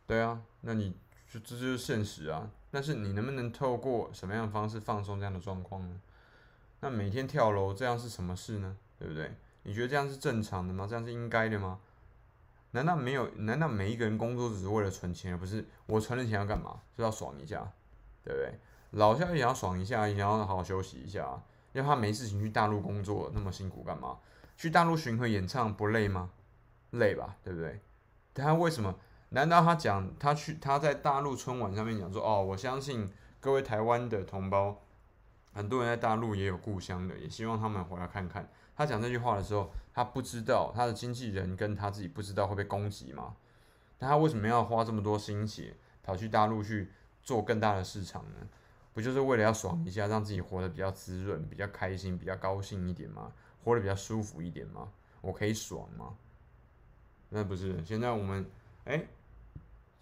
[0.07, 0.95] 对啊，那你
[1.31, 2.49] 就这就是现实啊。
[2.71, 6.01] 但是你能不能透过什么样的方式放松这样的状况呢？
[6.79, 8.77] 那每天跳楼这样是什么事呢？
[8.97, 9.31] 对不对？
[9.63, 10.85] 你觉得这样是正常的吗？
[10.87, 11.79] 这样是应该的吗？
[12.71, 13.27] 难道没有？
[13.35, 16.79] 难道每一个人工作只是为了存钱，而不是我存了钱要干嘛？
[16.97, 17.59] 就要爽一下，
[18.23, 18.59] 对不对？
[18.91, 21.41] 老夏也要爽一下，也要好好休息一下。
[21.73, 24.17] 因为他没事情去大陆工作，那么辛苦干嘛？
[24.55, 26.29] 去大陆巡回演唱不累吗？
[26.91, 27.81] 累吧，对不对？
[28.33, 28.95] 他为什么？
[29.29, 33.11] 难道他讲他去他在大陆春晚上面讲说哦，我相信
[33.41, 34.81] 各位台湾的同胞，
[35.55, 38.45] 很多人在大陆也有故乡的，也希望他们回来看看。
[38.75, 43.37] 他讲这句话的时候，他不知道他的经纪人跟他自己不知道会被攻击吗？
[43.99, 46.91] 那他为什么要花这么多心血跑去大陆去
[47.23, 48.47] 做更大的市场呢？
[48.93, 53.31] 不就是为了要爽一下，让自己活得比较滋润、比较开心、比较高兴一点吗？
[53.63, 54.91] 活得比较舒服一点吗？
[55.21, 56.13] 我可以爽吗？
[57.29, 57.81] 那不是。
[57.85, 58.45] 现在我们
[58.83, 59.07] 诶，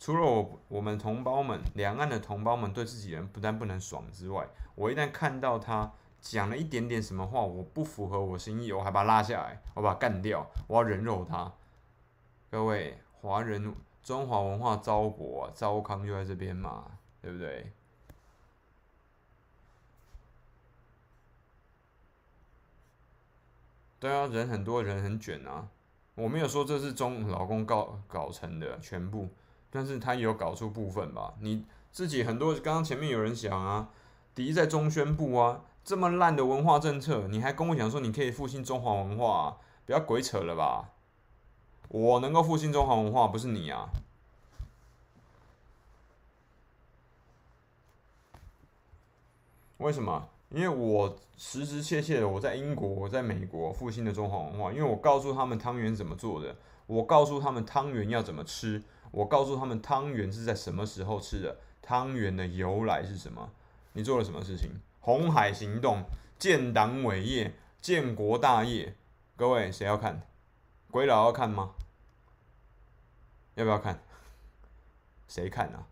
[0.04, 4.45] 除了我我们同胞们，两岸的同胞们对自己人不但不能爽之外，
[4.76, 5.93] 我一旦看到他。
[6.20, 11.54] 讲了一点点什么话，我不符合我心意，我还把他拉下来，我把他干掉，我要人肉他。
[12.49, 17.72] 各位华人，中华文化糟粕啊，糟糠就在这边嘛，对不对？
[23.99, 25.70] 对啊，人很多人很卷啊，
[26.16, 29.28] 我没有说这是中老公搞搞成的全部，
[29.74, 31.34] 但是他也有搞出部分吧。
[31.41, 33.89] 你自己很多，刚刚前面有人讲啊，
[34.36, 35.61] 敌在中宣部啊。
[35.84, 39.57] 这么烂的文化政策，你还跟我讲说你可以复兴中华文化？
[39.86, 40.91] 不要鬼扯了吧！
[41.89, 43.89] 我能够复兴中华文化，不是你啊？
[49.80, 50.30] 为什么？
[50.51, 56.55] 因为我实实切切的我在英国，我在美国复兴的中华文化，因为我告诉他们汤圆怎么做的，
[56.88, 58.82] 我告诉他们汤圆要怎么吃，
[59.14, 63.51] 我告诉他们汤圆是在什么时候吃的，汤圆的由来是什么？
[63.93, 64.72] 你做了什么事情？
[65.01, 66.03] 红海行动，
[66.39, 68.95] 建党伟业，建国大业，
[69.36, 70.24] 各位谁要看？
[70.89, 71.76] 鬼佬要看吗？
[73.53, 74.01] 要不要看？
[75.28, 75.86] 谁看啊？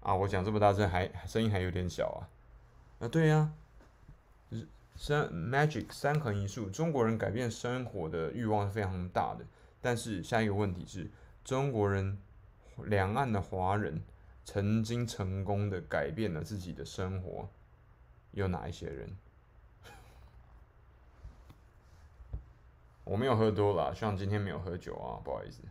[0.00, 2.26] 啊，我讲这么大声，还声音还有点小啊。
[2.98, 3.52] 啊，对呀、啊，
[4.98, 9.46] 三 magic 三横一竖，中国人改变生活的欲望是非常大的。
[9.80, 11.10] 但是下一个问题是，
[11.42, 12.18] 中国人。
[12.84, 14.04] 两岸的华人
[14.44, 17.48] 曾经成功的改变了自己的生活，
[18.30, 19.16] 有哪一些人？
[23.02, 25.62] 我没有喝多了，希望今天没有喝酒啊，不好意思。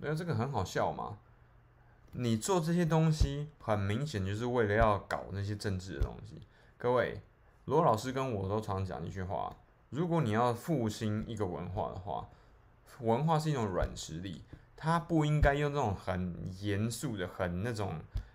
[0.00, 1.18] 对，这个很好笑嘛。
[2.18, 6.40] 你做这些东西，很明显就是为了要搞那些政治的东西，
[6.76, 7.20] 各位。
[7.66, 9.56] 罗老师跟我都常讲一句话：
[9.90, 12.28] 如果你要复兴一个文化的话，
[13.00, 14.44] 文化是一种软实力，
[14.76, 17.94] 它不应该用这种很严肃的、很那种、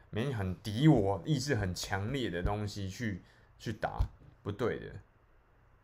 [0.10, 3.24] 没很敌我意志很强烈的东西去
[3.58, 4.02] 去打，
[4.44, 4.88] 不对的，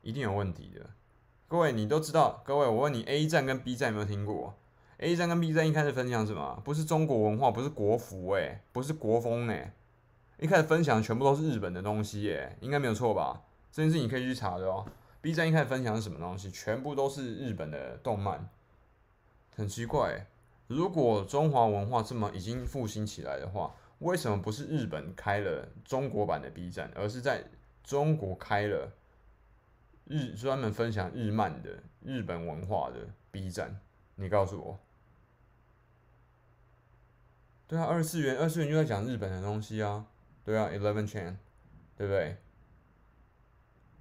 [0.01, 0.89] 一定有问题的。
[1.47, 4.59] 各位，你都知道，各位，我问你，A 站跟 B 站有没有听过
[4.97, 6.61] ？A 站跟 B 站一开始分享什么？
[6.63, 9.73] 不是中国文化，不是国服、欸，诶，不是国风、欸，诶。
[10.39, 13.41] 一开始分享全部都是日本的东西耶，应该没有错吧？
[13.71, 14.85] 这件事你可以去查的哦。
[15.19, 16.49] B 站一开始分享的什么东西？
[16.51, 18.47] 全部都是日本的动漫，
[19.55, 20.27] 很奇怪。
[20.67, 27.43] 如果中华文化这么已经复兴起来的话，为什么不是日本开了中国版的 B 站，而是在
[27.83, 28.91] 中国开了
[30.05, 33.79] 日专门分享日漫的日本文化的 B 站？
[34.15, 34.79] 你告诉我。
[37.67, 40.05] 对啊，二次元，二次元就在讲日本的东西啊。
[40.45, 41.35] 对啊，Eleven Chan，
[41.97, 42.37] 对不对？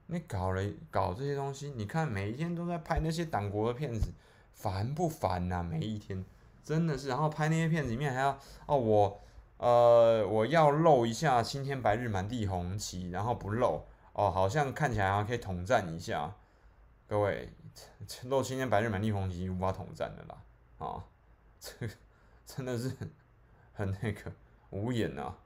[0.07, 4.13] 你搞了搞这些东西，你看每一天都在拍那些党国的片子，
[4.53, 5.65] 烦不烦呐？
[5.65, 6.25] 每一天
[6.63, 9.21] 真的是，然后拍那些片子里面还要哦，我
[9.57, 16.33] 呃我要露一下青天白日满地红旗，然后不露哦，好像看起来还可以统战一下。
[17.09, 17.53] 各位，
[18.27, 20.41] 露青天白日满地红旗无法统战的啦，
[20.79, 21.05] 啊、
[21.59, 21.93] 这个
[22.45, 22.97] 真的是
[23.77, 24.33] 很那个
[24.71, 25.37] 无言啊。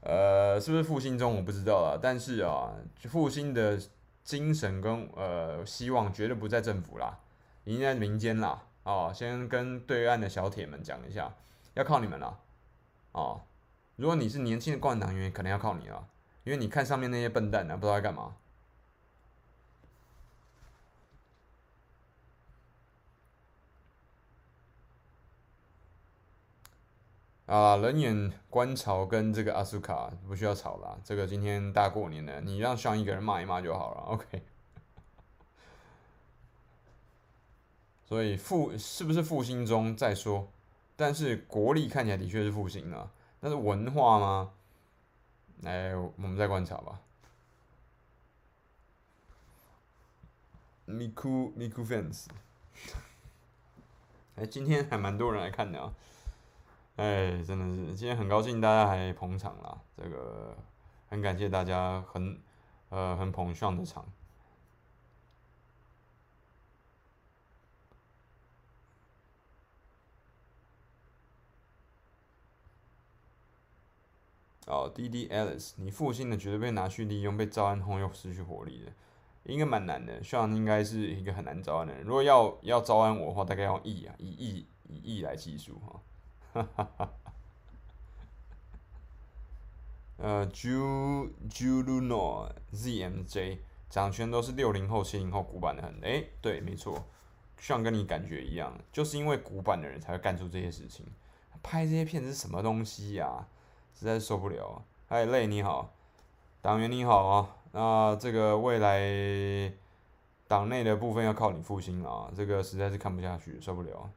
[0.00, 2.72] 呃，是不是复兴中我不知道啦，但是啊，
[3.04, 3.80] 复兴的
[4.24, 7.18] 精神跟呃希望绝对不在政府啦。
[7.64, 11.34] 已经在民间啦，哦，先跟对岸的小铁们讲一下，
[11.74, 12.38] 要靠你们了，
[13.10, 13.40] 哦，
[13.96, 16.06] 如果你是年轻的共产党员，可能要靠你了，
[16.44, 18.36] 因为你看上面那些笨蛋呢、啊，不知道在干嘛。
[27.46, 34.42] 啊，人眼观潮跟这个阿苏卡不需要吵了，这个今天大过年的，你让上一个人骂一骂就好了，OK。
[38.04, 40.48] 所以复是不是复兴中再说，
[40.96, 44.52] 但是国力看起来的确是复兴了，但是文化吗？
[45.62, 47.00] 来，我们再观察吧。
[50.88, 52.26] Miku Miku fans，
[54.36, 55.92] 哎，今天还蛮多人来看的啊，
[56.96, 60.56] 哎，真的是今天很高兴大家还捧场啦，这个
[61.08, 62.40] 很感谢大家很
[62.88, 64.04] 呃很捧上的场。
[74.66, 78.92] 哦，D D Alice，你父亲的绝对被拿去利用，被招安后又失去活力的，
[79.44, 80.20] 应该蛮难的。
[80.22, 82.02] Sean 应该是一个很难招安的人。
[82.02, 86.00] 如果要要招安我的话，大概要亿啊，以亿以亿来计数哈。
[86.62, 87.10] 哈哈哈。
[90.18, 96.00] 呃，Ju Juluno Z M J，掌权都是六零后、七零后古板的很。
[96.00, 97.04] 诶、对，没错
[97.58, 101.04] 像跟你感觉一样，就是因为古板的人才会干出这些事情。
[101.62, 103.46] 拍这些片子是什么东西呀、
[103.94, 105.92] 实在是受不了，嗨，累你好，
[106.62, 109.72] 党员你好啊，那这个未来
[110.46, 114.10] 党内的部分要靠你复兴啊，这个实在是看不下去，受不了。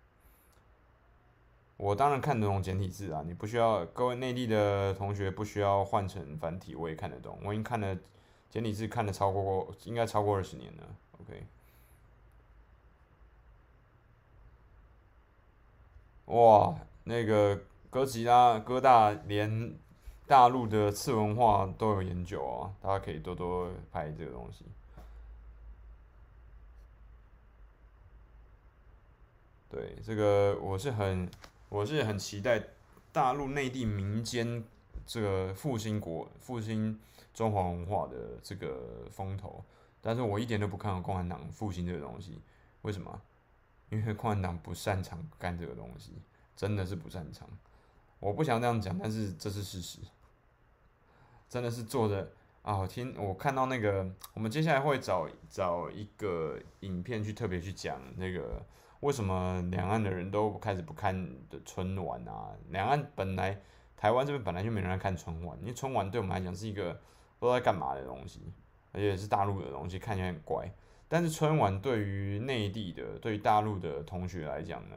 [1.80, 7.98] 我当然看得懂简体字啊，你不需要，各位内地的同学不需要换成繁体，我也看得懂，我已经看了
[8.50, 10.84] 简体字看了超过，应该超过二十年了
[11.22, 11.46] ，OK。
[16.26, 16.76] 哇，
[17.06, 17.60] 那个。
[17.92, 19.74] 哥吉拉、哥大连
[20.28, 24.64] 大陆的次文化都有研究啊，大家可以多多拍这个东西。
[29.68, 31.28] 对，这个我是很，
[31.70, 32.62] 我是很期待
[33.12, 34.64] 大陆内地民间
[35.06, 37.00] 这个复兴国、复兴
[37.34, 39.64] 中华文化的这个风头，
[40.02, 42.42] 但是我一点都不看好共产党复兴这个东西。
[42.82, 43.22] 为什么？
[43.90, 46.14] 因为共产党不擅长干这个东西，
[46.56, 47.48] 真的是不擅长。
[48.20, 50.00] 我不想这样讲，但是这是事实，
[51.48, 52.32] 真的是做的
[52.64, 52.78] 啊！
[52.78, 58.64] 我听我看到那个，我们接下来会找找一个影片去特别去讲那个
[59.02, 61.16] 为什么两岸的人都开始不看
[61.50, 62.52] 的春晚啊？
[62.70, 63.58] 两岸本来
[63.96, 66.92] 台湾这边本来就没人来看春晚，因为春晚对我们来讲是一个
[67.40, 68.54] 不知道在干嘛的东西，
[68.92, 70.70] 而且是大陆的东西，看起来很怪。
[71.08, 74.96] 但是春晚对于内地的、对于大陆的同学来讲呢？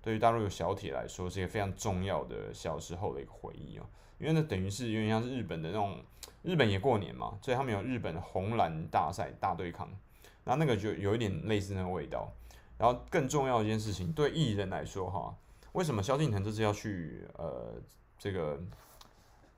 [0.00, 3.84] 对于大陆的小铁来说，是一个非常重要的小时候的一个回忆哦，
[4.18, 5.98] 因为那等于是有点像是日本的那种，
[6.42, 9.86] 日本也过年嘛，所以他们有日本红蓝大赛大对抗，
[10.44, 12.32] 然后那个就有一点类似那个味道。
[12.80, 15.36] 然后更重要一件事情，对艺人来说哈，
[15.72, 17.74] 为什么萧敬腾这次要去呃
[18.18, 18.58] 这个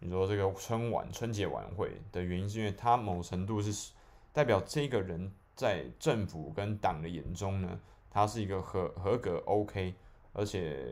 [0.00, 3.92] 你说这个春晚春节晚会的原因，是因为他某程度是
[4.32, 9.94] 代表这个人在政府跟党的眼中呢，他是一个合合格 OK。
[10.34, 10.82] 而且，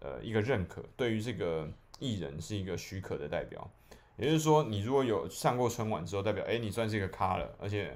[0.00, 1.68] 呃，一个认可对于这个
[1.98, 3.70] 艺人是一个许可的代表，
[4.16, 7.94] 也就是说，你如果有上过春晚之后，代表诶，你算是一个咖了，而且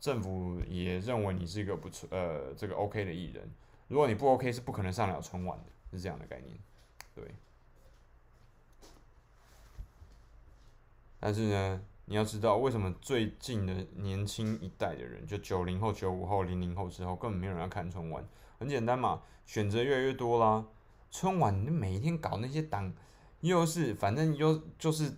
[0.00, 3.48] 政府也认为你是一个不错，呃，这个 OK 的艺人。
[3.88, 6.56] 如果你不 OK，是不可能上了春晚的，是这样的概念，
[7.14, 7.24] 对。
[11.18, 18.24] 但是呢，你要知道，为什么最近的年轻一代的人，就九零后、九五后、零零后之后，根本没有人要看春晚。
[18.58, 20.64] 很简单嘛，选择越来越多啦。
[21.10, 22.94] 春晚你每一天搞那些党，
[23.40, 25.12] 又是反正又就是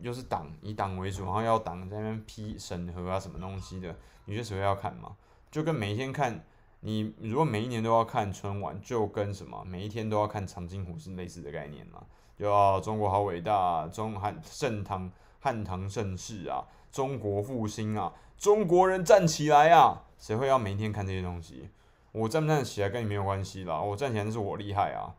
[0.00, 3.96] 又是党以党为主，然后要党在那边批审核啊什么东西的，
[4.26, 5.16] 你觉得谁会要看嘛？
[5.50, 6.44] 就跟每一天看
[6.80, 12.04] 你如果每一年都要看春晚，就跟什么每一天都要看长津湖是类似的概念嘛？
[12.38, 15.10] 就啊，中国好伟大，中汉盛唐
[15.40, 16.62] 汉唐盛世啊，
[16.92, 21.70] 中国复兴啊，中国人站起来啊，谁会要每一天看这些东西？
[22.12, 25.14] 我站不站起来跟你没有关系啦，我站起来那是我厉害啊。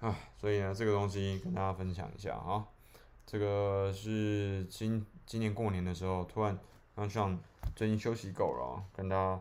[0.00, 2.66] 啊，所以呢，这个东西跟大家分享一下啊。
[3.26, 6.58] 这个是今今年过年的时候，突然
[6.96, 7.38] 刚上
[7.76, 9.38] 最近休息够了，跟大家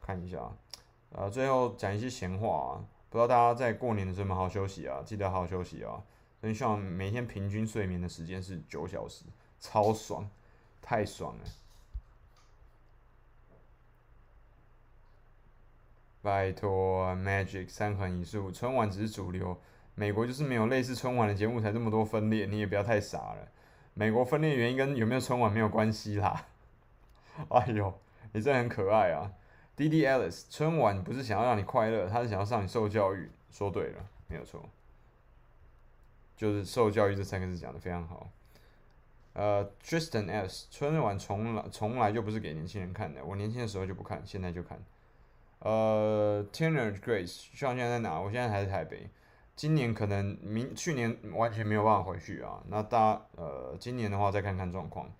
[0.00, 0.50] 看一下。
[1.12, 5.00] 呃，最后讲一些闲话啊，不知道大家在过年的时候有没有好好休息啊？
[5.06, 6.02] 记得好好休息啊。
[6.42, 9.24] 真希望每天平均睡眠的时间是九小时，
[9.60, 10.28] 超爽，
[10.82, 11.44] 太爽了。
[16.22, 19.56] 拜托，Magic 三横一竖，春晚只是主流。
[20.00, 23.48] 美国就是没有类似春晚的节目才这么多分裂，你也不要太傻了。
[23.92, 26.46] 美国分裂原因跟有没有春晚没有关系啦。
[27.50, 27.92] 哎呦，
[28.32, 29.30] 你真的很可爱啊
[29.76, 33.30] ，DD Alice，春晚不是想要让你快乐，他是想要让你受教育。
[33.50, 34.66] 说对了，没有错，
[36.34, 38.30] 就是受教育这三个字讲的非常好。
[39.34, 44.82] 呃，Tristan S，春晚从来从来就不是给年轻人看的，我年轻的时候就不看，现在就看。
[45.58, 48.18] 呃，Tanner Grace，希望现在在哪？
[48.18, 49.10] 我现在还在台北。
[49.60, 55.12] 今年可能明去年完全没有办法回去啊，那大家呃今年的话再看看状况，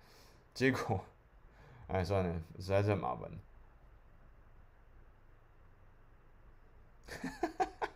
[0.51, 0.99] 结果
[1.85, 3.29] 哎算了，实在是很麻烦。
[7.05, 7.89] 哈哈哈哈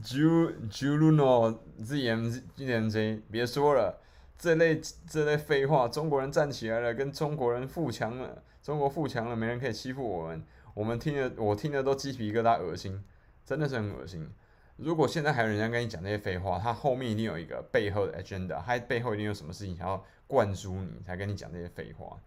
[0.00, 3.98] Ju Juno ZM ZMZ，别说了，
[4.38, 10.44] 这类这类废话，中国人站起来了，跟中国人富强了，中国富强了，没人可以欺负我们，
[10.74, 13.02] 我们听着我听着都鸡皮疙瘩，恶心，
[13.44, 14.30] 真的是很恶心。
[14.76, 22.18] 如果现在还有人家跟你讲这些废话，他后面一定有一个背后的 agenda，他背后一定有什么事情想要灌输你，才跟你讲这些废话，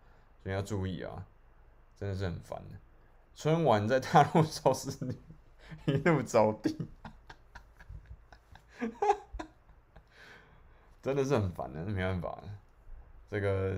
[0.41, 1.25] 所以要注意啊，
[1.97, 2.79] 真的是很烦的。
[3.35, 5.13] 春晚在大陆收视率
[5.85, 6.77] 一路走低，
[11.03, 12.41] 真的是很烦的，没办法。
[13.29, 13.77] 这个，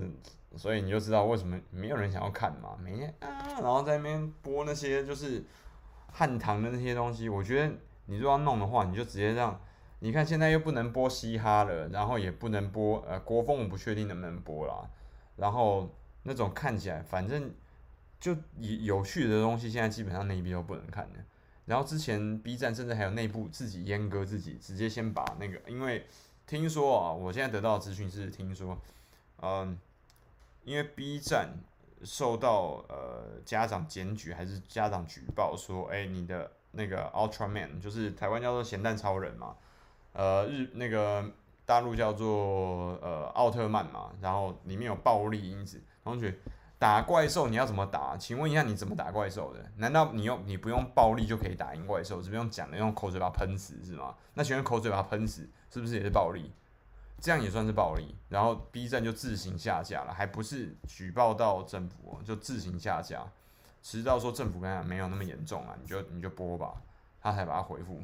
[0.56, 5.44] 所以你就知道为什么没有人想要看嘛，每天啊，然后在那边播那些就是
[6.12, 7.74] 汉唐的那些东西，我觉得。
[8.10, 9.60] 你如果要弄的话，你就直接让，
[10.00, 14.90] 你看现在又不能播嘻哈了，然后也不能播呃国风，我不确定能不能播啦。
[15.36, 15.88] 然后
[16.24, 17.54] 那种看起来反正
[18.18, 21.12] 就有有趣的东西，现在基本上那一边都不能看了。
[21.66, 26.04] 然后之前 B 站甚至还有内部自己阉割自己，直接先把那个，因为
[26.48, 28.76] 听说啊，我现在得到的资讯是听说，
[29.40, 29.78] 嗯，
[30.64, 31.50] 因为 B 站
[32.02, 36.50] 受到呃家长检举还是家长举报说，哎你的。
[36.72, 39.56] 那个 Ultraman 就是台湾叫做咸蛋超人嘛，
[40.12, 41.24] 呃日那个
[41.64, 45.82] 大陆叫做呃奥特曼嘛，然后里面有暴力因子。
[46.02, 46.36] 同学
[46.78, 48.16] 打怪兽你要怎么打？
[48.16, 49.70] 请问一下你怎么打怪兽的？
[49.76, 52.22] 难道你用你不用暴力就可以打赢怪兽？
[52.22, 54.14] 只不用讲的用口水把它喷死是吗？
[54.34, 56.50] 那请问口水把它喷死是不是也是暴力？
[57.20, 58.16] 这样也算是暴力？
[58.30, 63.26] 然后 B 站就自行下架了，还不是举报到政府，就自行下架。
[63.82, 66.74] 直到说政府跟他没有那么严重啊，你就你就播吧，
[67.20, 68.00] 他才把它回复。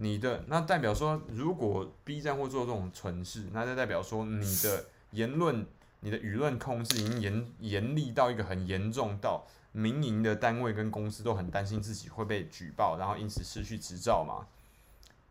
[0.00, 5.66] 你的那代表说，如果 B 站会做这种蠢事，那就代表说你的言论、
[6.00, 14.46] 你的舆论控制已经严严厉到一个很严重到民营的单位跟公司都很担心自己会被举报，然后因此失去执照嘛？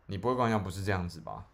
[0.06, 1.46] 你不会跟我讲不是这样子吧？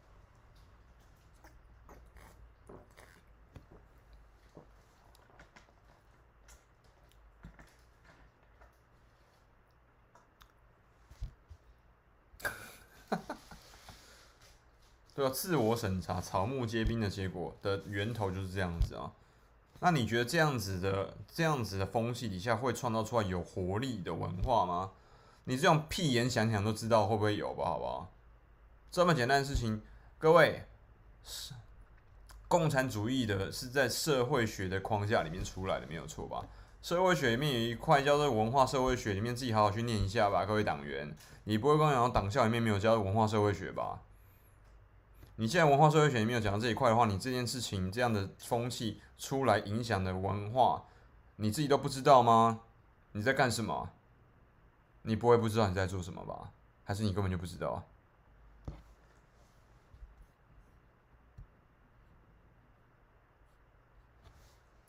[15.14, 19.12] 对啊，自我审查、草木皆兵的结果的源头就是这样子啊。
[19.80, 24.90] 那你觉得这样子的、这样子的风气底下会创造出来有活力的文化吗？
[25.44, 27.64] 你这种屁眼想想都知道会不会有吧？
[27.64, 28.12] 好不好？
[28.90, 29.82] 这么简单的事情，
[30.18, 30.64] 各位，
[31.22, 31.52] 是
[32.48, 36.44] 共产主义的是在社会学的框架里面出来的，没有错吧？
[36.82, 41.14] 社会学里面有一块叫做文化社会学，里面自己好好去念一下吧，各位党员。
[41.44, 44.00] 你不会跟我讲党校里面没有教文化社会学吧？
[45.36, 50.84] 你现在文化社会学里面有讲到这一块的话，你这件事情这样的风气出来影响的文化，
[51.36, 52.60] 你自己都不知道吗？
[53.12, 53.90] 你在干什么？
[55.02, 56.50] 你不会不知道你在做什么吧？
[56.84, 57.82] 还是你根本就不知道？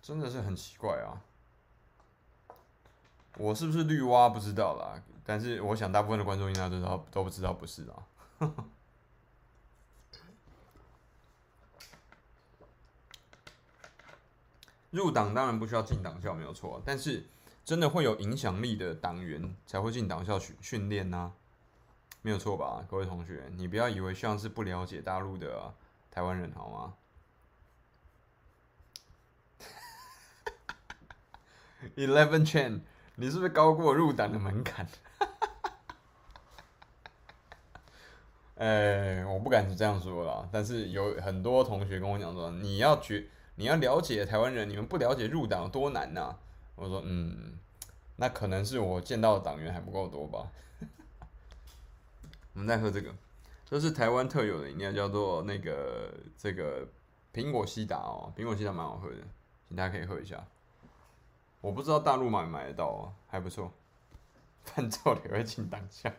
[0.01, 1.17] 真的是很奇怪啊！
[3.39, 8.45] 我是不是绿蛙不知道啦，但是我想大部分的观众应该都知道，都不知道不是啊。
[14.95, 16.81] 入党当然不需要进党校，没有错。
[16.85, 17.25] 但是
[17.65, 21.33] 真的会有影响力的党员才会进党校训训练呐，
[22.21, 23.43] 没有错吧，各位同学？
[23.57, 25.73] 你不要以为像是不了解大陆的、
[26.09, 26.93] 台湾人好吗
[31.97, 32.79] ？Eleven Chen，
[33.15, 34.87] 你是不是高过入党的门槛？
[38.55, 46.35] 哎、欸，我不敢这样说啦，但是有很多同学跟我讲说，你要去，你要了解台湾人，你们不了解入党多难呐、
[46.75, 47.57] 我说，嗯，
[48.17, 50.51] 那可能是我见到的党员还不够多吧。
[52.53, 53.13] 我们再喝这个，
[53.65, 56.87] 这是台湾特有的饮料，叫做那个这个
[57.33, 59.15] 苹果西打哦，苹果西打蛮好喝的，
[59.67, 60.45] 请大家可以喝一下。
[61.61, 63.71] 我不知道大陆买不买得到哦，还不错。
[64.65, 66.11] 犯错也会进当下。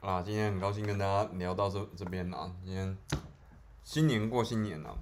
[0.00, 2.96] 啊，今天很高兴跟大家聊到这这边啊，今天
[3.84, 4.96] 新年过新年了，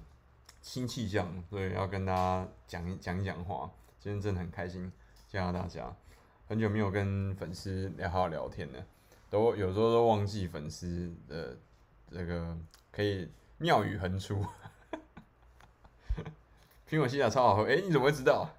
[0.61, 3.71] 新气象，所以要跟大家讲一讲一讲话。
[3.97, 4.91] 今天真的很开心
[5.29, 5.95] 见到大家，
[6.49, 8.85] 很久没有跟粉丝聊好聊天了，
[9.29, 11.57] 都有时候都忘记粉丝的
[12.11, 12.57] 这个
[12.91, 14.45] 可以妙语横出。
[16.89, 18.49] 苹果西打超好喝，哎、你怎么会知道？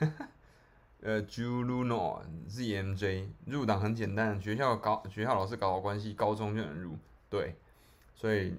[1.02, 6.96] 呃，Juluno ZMJ 入党很简单，学校搞学校老师搞好关系，高中就能入。
[7.28, 7.54] 对，
[8.14, 8.54] 所以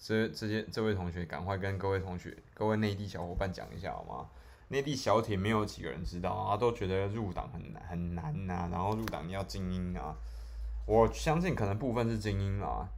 [0.00, 4.28] 这这些这位同学赶快跟各位同学、各位内地小伙伴讲一下好吗？
[4.68, 10.16] 内地小铁没有几个人知道啊，都觉得入党很难很难呐、然后入党要精英啊。
[10.86, 12.88] 我相信可能部分是精英啊。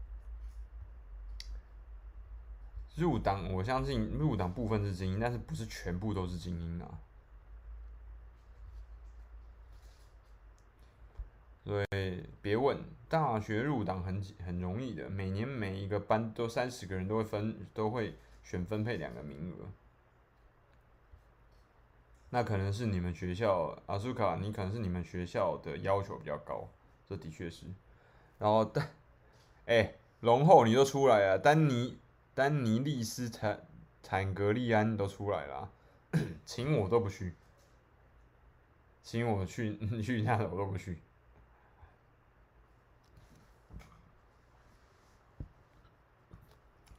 [2.97, 7.01] 入党我相信入党部分是精英，但是不是全部都是精英啊。
[11.65, 11.87] 对，
[12.43, 19.67] 别问，大学入党很很容易的，每年每一个班都三十个人都会分，都会选分配两个名额。
[22.29, 26.69] 那可能是你们学校，阿苏卡，你可能是你们学校的要求比较高，
[27.09, 27.65] 这的确是。
[28.39, 28.91] 然后但，
[29.65, 31.97] 哎，龙后你都出来了，丹尼
[32.35, 33.67] 丹尼利斯坦
[34.03, 35.71] 坦格利安都出来了，
[36.45, 37.33] 请我都不去，
[39.03, 40.99] 请我去 去一下我都不去。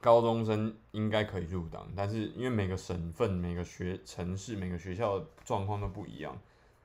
[0.05, 6.39] 高中生应该可以入党，但是因为每个省份、每个学城市、每个学校的状况都不一样。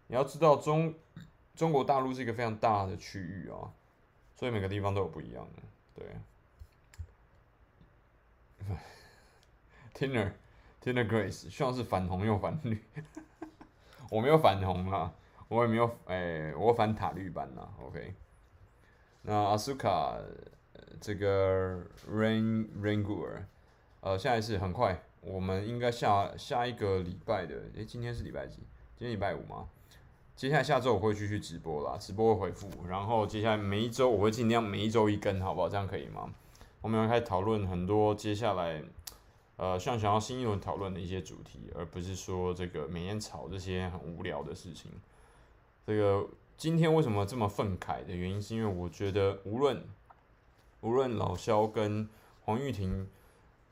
[0.06, 0.94] 你要知道中，
[1.54, 3.68] 中国大陆是一个非常大的区域啊，
[4.34, 6.06] 所以每个地方都有不一样的。
[8.64, 8.74] 对，
[10.08, 10.32] Tina
[10.82, 12.82] Tina Grace 希望是反红又反绿，
[14.10, 15.12] 我没有反红啊，
[15.48, 17.68] 我也没有哎、我反塔绿班啊。
[17.82, 18.14] OK，
[19.20, 20.16] 那阿苏卡。
[21.00, 23.42] 这个 Rain Raingur，
[24.00, 28.56] 呃，下一次很快，我们应该下下一个礼拜的，诶，今天是礼拜几？
[28.96, 29.68] 今天礼拜五吗？
[30.36, 35.68] 接下来下周我会继续直播啦，直播会回复，然后接下来每一周我会尽量每一周一更，好不好？
[35.68, 36.32] 这样可以吗？
[36.80, 38.82] 我们要开始讨论很多接下来，
[39.56, 44.90] 呃，像想要新一轮讨论的一些主题，而不是说这个每天吵这些很无聊的事情。
[45.86, 46.26] 这个
[46.56, 49.82] 今天为什么这么愤慨的原因，是因为我觉得无论。
[50.80, 52.08] 无论老萧跟
[52.44, 53.06] 黄玉婷，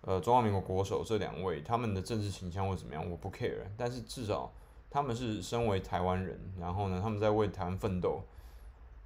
[0.03, 3.63] 呃，中华民国国手这两位，他们的政治倾向会怎么样，我不 care。
[3.77, 4.53] 但是至少
[4.91, 8.23] 他们是身为台湾人，然后呢，他们在为台湾奋斗，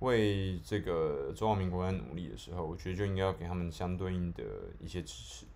[0.00, 4.42] 为这个中华民国在努力的时候，我觉得就应该要给他们相对应的
[4.80, 5.46] 一些支持，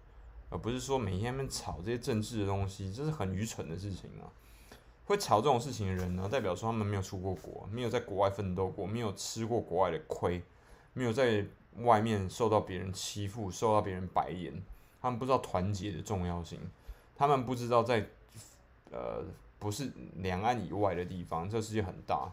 [0.49, 4.31] 而不是说每天他们吵这些政治的东西，这是很愚蠢的事情啊！
[5.05, 10.43] 会吵这种事情的人呢，代表说他们没有出过国，没有在国外奋斗过，没有吃过国外的亏，
[10.93, 11.45] 没有在。
[11.83, 14.53] 外面受到别人欺负，受到别人白眼，
[15.01, 16.61] 他们不知道团结的重要性，
[17.15, 18.07] 他们不知道在
[18.91, 19.25] 呃
[19.59, 22.33] 不是两岸以外的地方，这个世界很大，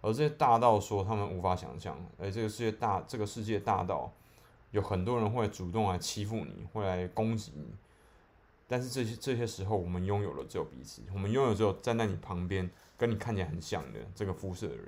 [0.00, 4.12] 而这些大到说他们无法想象，而这个世界大，这个世界大到
[4.70, 7.66] 有很多人会主动来欺负你，会来攻击你，
[8.66, 14.86] 但是这些这些时候，我们拥有了只有彼此，我们拥有只有站在你旁边，跟你看起来很像的这个肤色的人。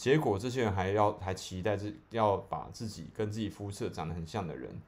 [0.00, 4.80] 结果这些人还要还期待自要把自己跟自己肤色长得很像的人，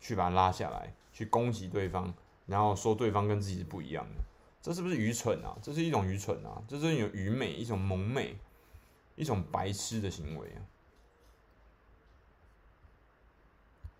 [0.00, 2.12] 去把他拉下来，去攻击对方，
[2.44, 4.20] 然后说对方跟自己是不一样的，
[4.60, 5.56] 这是不是愚蠢啊？
[5.62, 6.60] 这是一种愚蠢啊！
[6.66, 8.36] 这是一种愚昧，一种蒙昧，
[9.14, 10.58] 一种白痴的行为啊！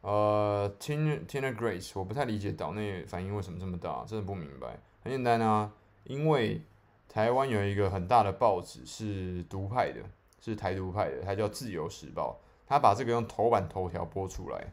[0.01, 4.77] 呃，Tina Tina Grace，我不太理解岛内反应为什么这么大，真的不明白。
[5.05, 5.73] 很简单啊，
[6.03, 6.61] 因为
[7.09, 10.01] 台湾有一个很大的报纸是独派的。
[10.41, 12.39] 是台独派的，他叫《自由时报》，
[12.69, 14.73] 他把这个用头版头条播出来，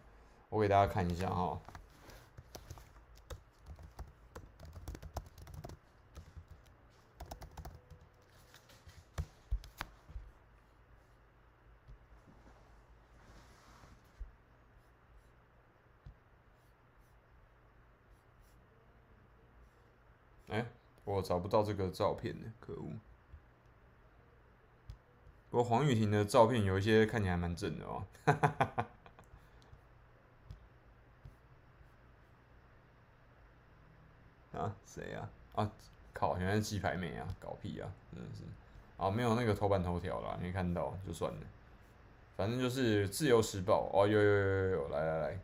[0.49, 1.59] 我给大家看一下哈。
[20.47, 20.65] 哎，
[21.03, 22.93] 我找不到这个照片呢，可恶！
[25.55, 28.03] 不过黄雨婷的照片有一些看起来蛮正的哦。
[34.51, 35.29] 啊，谁啊？
[35.53, 35.71] 啊，
[36.11, 36.37] 靠！
[36.37, 37.89] 原来是鸡排妹啊，搞屁啊！
[38.11, 38.43] 真的是，
[38.97, 41.39] 啊，没有那个头版头条啦，没看到就算了。
[42.35, 45.39] 反正就是《自由时报》哦，有有有有有，来来来。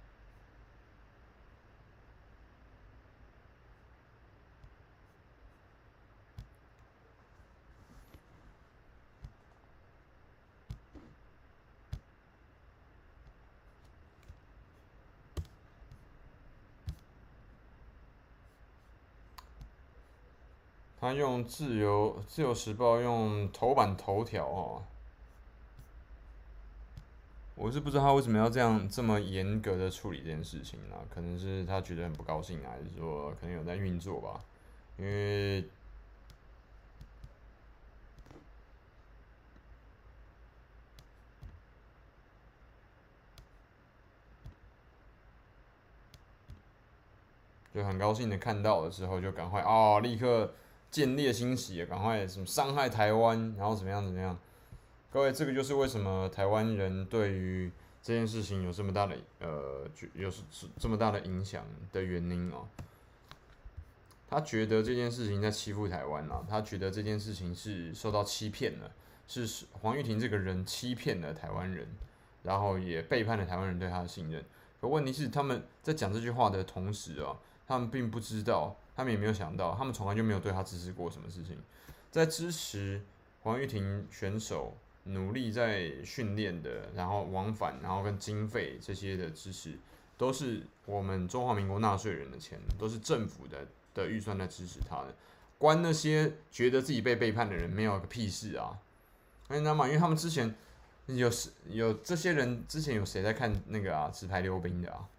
[21.01, 24.83] 他用自由自由时报用头版头条哦，
[27.55, 31.01] 我是不知道他为什么要这样这么严格的处理这件事情啊？
[31.11, 34.39] 可能是他觉得很不高兴，还是说可能有在运作吧？
[34.97, 35.67] 因为
[47.73, 50.53] 就很高兴的看到了之后，就赶快哦，立刻。
[50.91, 54.37] 见猎心喜，赶快什么伤害台湾，然后怎么样怎么样？
[55.09, 60.41] 各位，这个就是为什么台湾人对于这件事情有这么大的呃，有是
[60.77, 62.67] 这么大的影响的原因哦。
[64.29, 68.91] 他觉得这件事情在欺负台湾啊，他觉得这件事情是受到欺骗了，
[69.27, 71.87] 是黄玉婷这个人欺骗了台湾人，
[72.43, 74.43] 然后也背叛了台湾人对他的信任。
[74.81, 78.75] 可问题是，他们在讲这句话的同时啊，他们并不知道。
[79.01, 81.57] 他们也没有想到，他们从来就没有对他支持过什么事情。
[82.11, 83.01] 在支持
[83.41, 89.75] 黄玉婷选手努力在训练的，然后往返，然后跟经费这些的支持，
[90.19, 93.65] 都是我们中华民国纳税人的钱，都是政府的
[93.95, 95.15] 的预算在支持他的。
[95.57, 98.77] 关那些觉得自己被背叛的人没有个屁事啊！
[99.49, 99.87] 你知道吗？
[99.87, 100.53] 因为他们之前
[101.07, 101.27] 有
[101.69, 104.11] 有这些人，之前有谁在看那个啊？
[104.13, 105.09] 直牌溜冰的啊？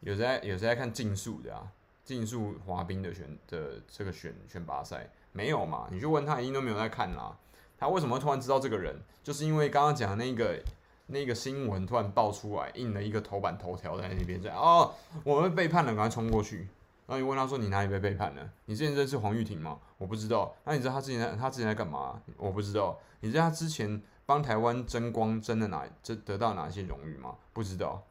[0.00, 1.72] 有在有在看竞速的啊？
[2.12, 5.88] 竞速滑冰的选的这个选选拔赛没有嘛？
[5.90, 7.34] 你就问他，一定都没有在看啦。
[7.78, 9.00] 他为什么突然知道这个人？
[9.22, 10.62] 就是因为刚刚讲的那个
[11.06, 14.92] 那个新闻突然爆出来，印了一个头版头条在那边，在哦，
[15.24, 16.68] 我们背叛了，赶快冲过去。
[17.06, 18.50] 然后你问他说：“你哪里被背叛了？
[18.66, 20.54] 你之前认识黄玉婷吗？”我不知道。
[20.64, 22.20] 那你知道他之前在他之前在干嘛？
[22.36, 22.98] 我不知道。
[23.20, 27.36] 你知道他之前帮台湾争光争了哪争得到哪些荣誉吗？
[27.52, 28.02] 不知道。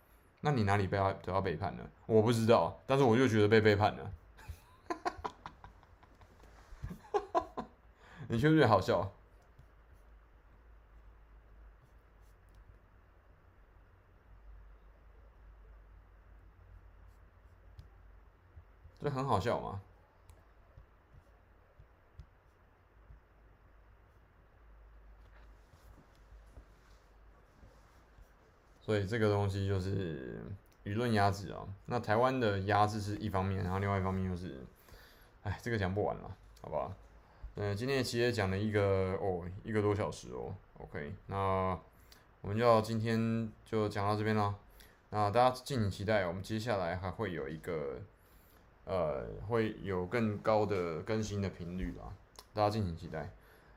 [0.42, 1.88] 那你哪里被他得到背叛了？
[2.08, 4.12] 我不知道，但是我就觉得被背叛了。
[8.28, 9.12] 你觉不觉得好笑？
[19.04, 19.82] 这很好笑吗？
[28.92, 30.44] 所以这个东西就是
[30.84, 31.66] 舆论压制啊。
[31.86, 34.60] 那台湾的压制是一方面，然后另外一方面就是，
[35.44, 36.94] 哎，这个讲不完了，好吧？
[37.56, 40.54] 嗯，今天其实也讲了一个哦，一个多小时哦。
[40.78, 41.80] OK，那
[42.42, 44.54] 我们就要今天就讲到这边了。
[45.12, 47.98] 那大家敬请期待，我们接下来还会有一个，
[48.84, 52.14] 呃，会有更高的更新的频率吧。
[52.54, 53.32] 大家敬请期待。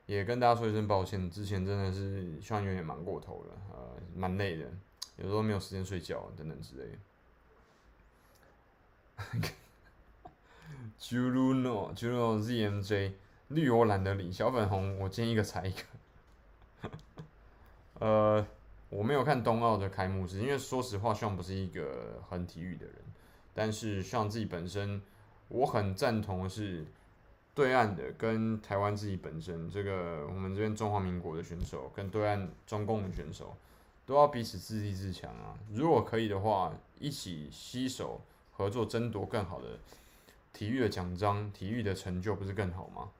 [0.06, 4.66] 也跟大家说一声抱歉，之前真的是希望有点忙过头了，呃，蛮累的。
[5.16, 6.84] 有时候没有时间睡觉等等之类
[9.40, 9.48] 的。
[11.00, 13.12] Juno，Juno ZMJ，
[13.48, 16.90] 绿我懒得理，小粉红我见一个踩一个。
[18.00, 18.46] 呃，
[18.88, 22.96] 我没有看冬奥的开幕式，因为说实话，像不是一个很体育的人，
[23.54, 25.00] 但是像自己本身，
[25.48, 26.84] 我很赞同的是
[27.54, 33.56] 对岸的跟台湾自己本身，这个我们这边中华民国的选手跟对岸中共的选手。
[34.06, 35.58] 都要彼此自立自强啊！
[35.72, 38.20] 如果可以的话，一起携手
[38.52, 39.78] 合作，争夺更好的
[40.52, 43.10] 体育的奖章、体育的成就，不是更好吗？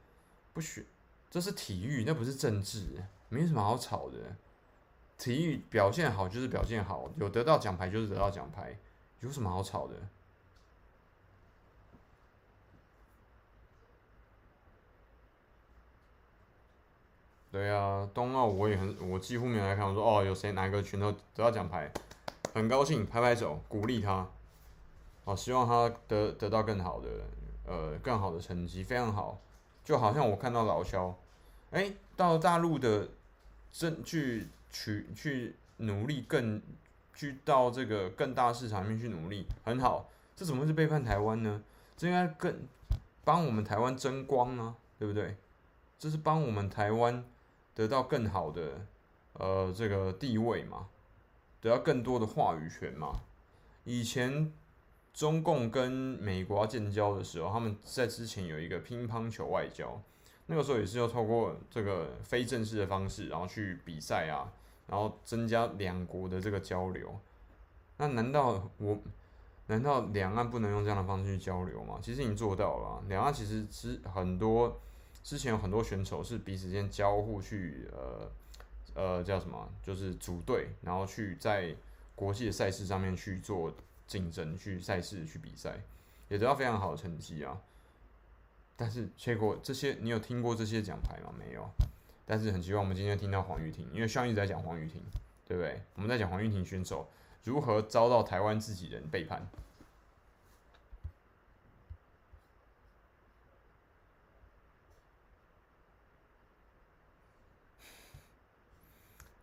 [0.53, 0.87] 不许，
[1.31, 4.37] 这是体育，那不是政治，没什么好吵的。
[5.17, 8.77] 体育表现好就是表现好，有得到奖牌就是得到奖牌，
[9.21, 9.95] 有什么好吵的？
[17.55, 19.87] 对啊，冬奥我也很，我几乎没有来看。
[19.87, 21.89] 我说哦，有谁哪一个拳头得到奖牌？
[22.53, 24.29] 很高兴，拍拍手鼓励他，
[25.25, 27.09] 好，希望他得得到更好的
[27.65, 29.41] 呃更好的成绩，非常好。
[29.85, 31.17] 就好像我看到老萧，
[31.71, 33.09] 哎、到大陆的
[33.71, 36.61] 正去取去努力更
[37.15, 40.11] 去到这个更大市场里面去努力，很好。
[40.35, 41.63] 这怎么会是背叛台湾呢？
[41.97, 42.67] 这应该更
[43.23, 45.37] 帮我们台湾争光呢、啊，对不对？
[46.01, 47.25] 这是帮我们台湾
[47.75, 48.87] 得到更好的
[49.35, 50.89] 呃这个地位嘛，
[51.61, 53.21] 得到更多的话语权嘛。
[53.85, 54.53] 以前
[55.13, 60.01] 中共跟美国建交的时候，他们在之前有一个乒乓球外交，
[60.47, 64.53] 那个时候也是要透过这个非正式的方式，然后去比赛啊，
[64.87, 67.19] 然后增加两国的这个交流。
[67.99, 68.99] 那难道我？
[69.67, 71.99] 难道两岸不能用这样的方式去交流吗？
[72.03, 73.03] 其实已经做到了。
[73.09, 74.79] 两岸其实是很多
[75.25, 78.31] 之前有很多选手是彼此间交互去呃
[78.95, 81.75] 呃叫什么，就是组队，然后去在
[82.15, 83.75] 国际的赛事上面去做
[84.07, 85.81] 竞争，去赛事去比赛，
[86.29, 87.59] 也得到非常好的成绩啊。
[88.77, 91.33] 但是结果这些你有听过这些奖牌吗？
[91.39, 91.69] 没有。
[92.27, 95.03] 但是很希望我们今天听到黄玉婷，因为上一直在讲黄玉婷，
[95.47, 95.81] 对不对？
[95.95, 97.09] 我们在讲黄玉婷选手。
[97.45, 99.47] 如何遭到台湾自己人背叛？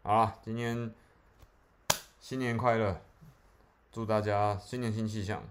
[0.04, 0.92] 好了，今天
[2.20, 3.00] 新年快乐，
[3.92, 5.44] 祝大家新年新气象，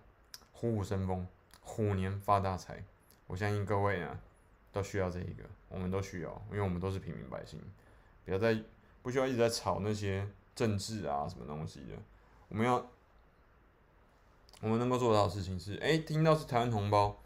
[0.53, 1.25] 虎虎生风，
[1.63, 2.83] 虎年发大财。
[3.29, 4.19] 我相信各位呢
[4.73, 7.61] 都需要这一个，我们都需要，因为我们都是平民百姓，
[8.25, 8.61] 不要再
[9.03, 11.95] 不需要一直在吵那些政治啊什么东西的。
[12.49, 12.85] 我们要，
[14.63, 17.17] 我们能够做到的事情是，哎，听到是台湾同胞，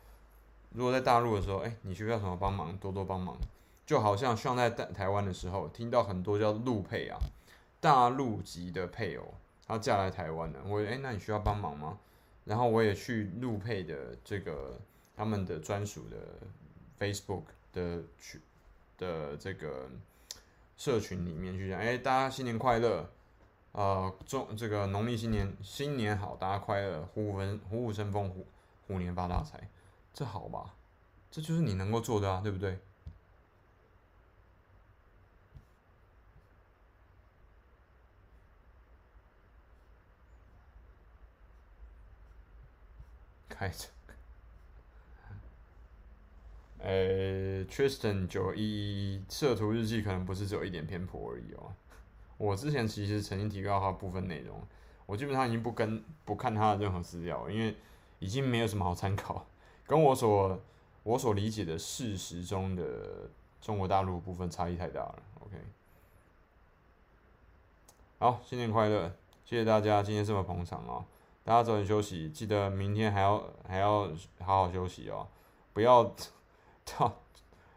[0.72, 3.34] 如果在大陆的时候，哎，你需要什么帮忙，多多帮忙。
[3.86, 7.18] 就好像像在台台湾的时候，听到很多叫陆配啊，
[7.80, 9.34] 大陆籍的配偶，
[9.66, 11.98] 他嫁来台湾了，我哎，那你需要帮忙吗？
[12.44, 14.78] 然后我也去陆配的这个
[15.16, 16.16] 他们的专属的
[16.98, 18.40] Facebook 的群
[18.98, 19.88] 的这个
[20.76, 23.08] 社群里面去讲，哎，大家新年快乐。
[23.72, 28.46] 呃，中这个农历新年新年好，大家快乐，虎虎生虎虎生风，虎
[28.86, 29.68] 虎年发大财，
[30.12, 30.76] 这好吧？
[31.28, 32.78] 这就是你能够做的啊，对不对？
[43.54, 43.88] 开着。
[46.84, 51.72] 呃，Tristan 九一一摄图日记可能不是只有一点偏颇而已哦。
[52.36, 54.60] 我之前其实曾经提到他部分内容，
[55.06, 57.74] 我基本上已经不跟不看他的任何资料，因为
[58.18, 59.46] 已经没有什么好参考，
[59.86, 60.60] 跟我所
[61.04, 63.30] 我所理解的事实中的
[63.62, 65.22] 中国大陆部分差异太大了。
[65.40, 65.56] OK，
[68.18, 69.10] 好，新年快乐，
[69.44, 71.04] 谢谢大家今天这么捧场哦，
[71.44, 74.08] 大家早点休息，记得明天还要还要
[74.40, 75.28] 好好休息哦，
[75.72, 76.14] 不要
[76.86, 77.12] 操。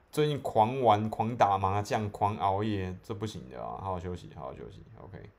[0.09, 3.77] 最近狂玩、狂打麻将、狂熬夜，这不行的啊！
[3.79, 5.29] 好好休息，好好休息，OK。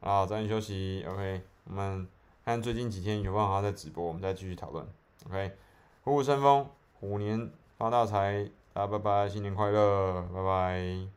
[0.00, 1.40] 好，早点休息，OK。
[1.64, 2.06] 我们
[2.44, 4.86] 看最近几天有办法再直播，我们再继续讨论
[5.26, 5.56] ，OK。
[6.04, 6.68] 虎虎生风，
[7.00, 11.15] 虎年发大财，大家拜拜，新年快乐，拜拜。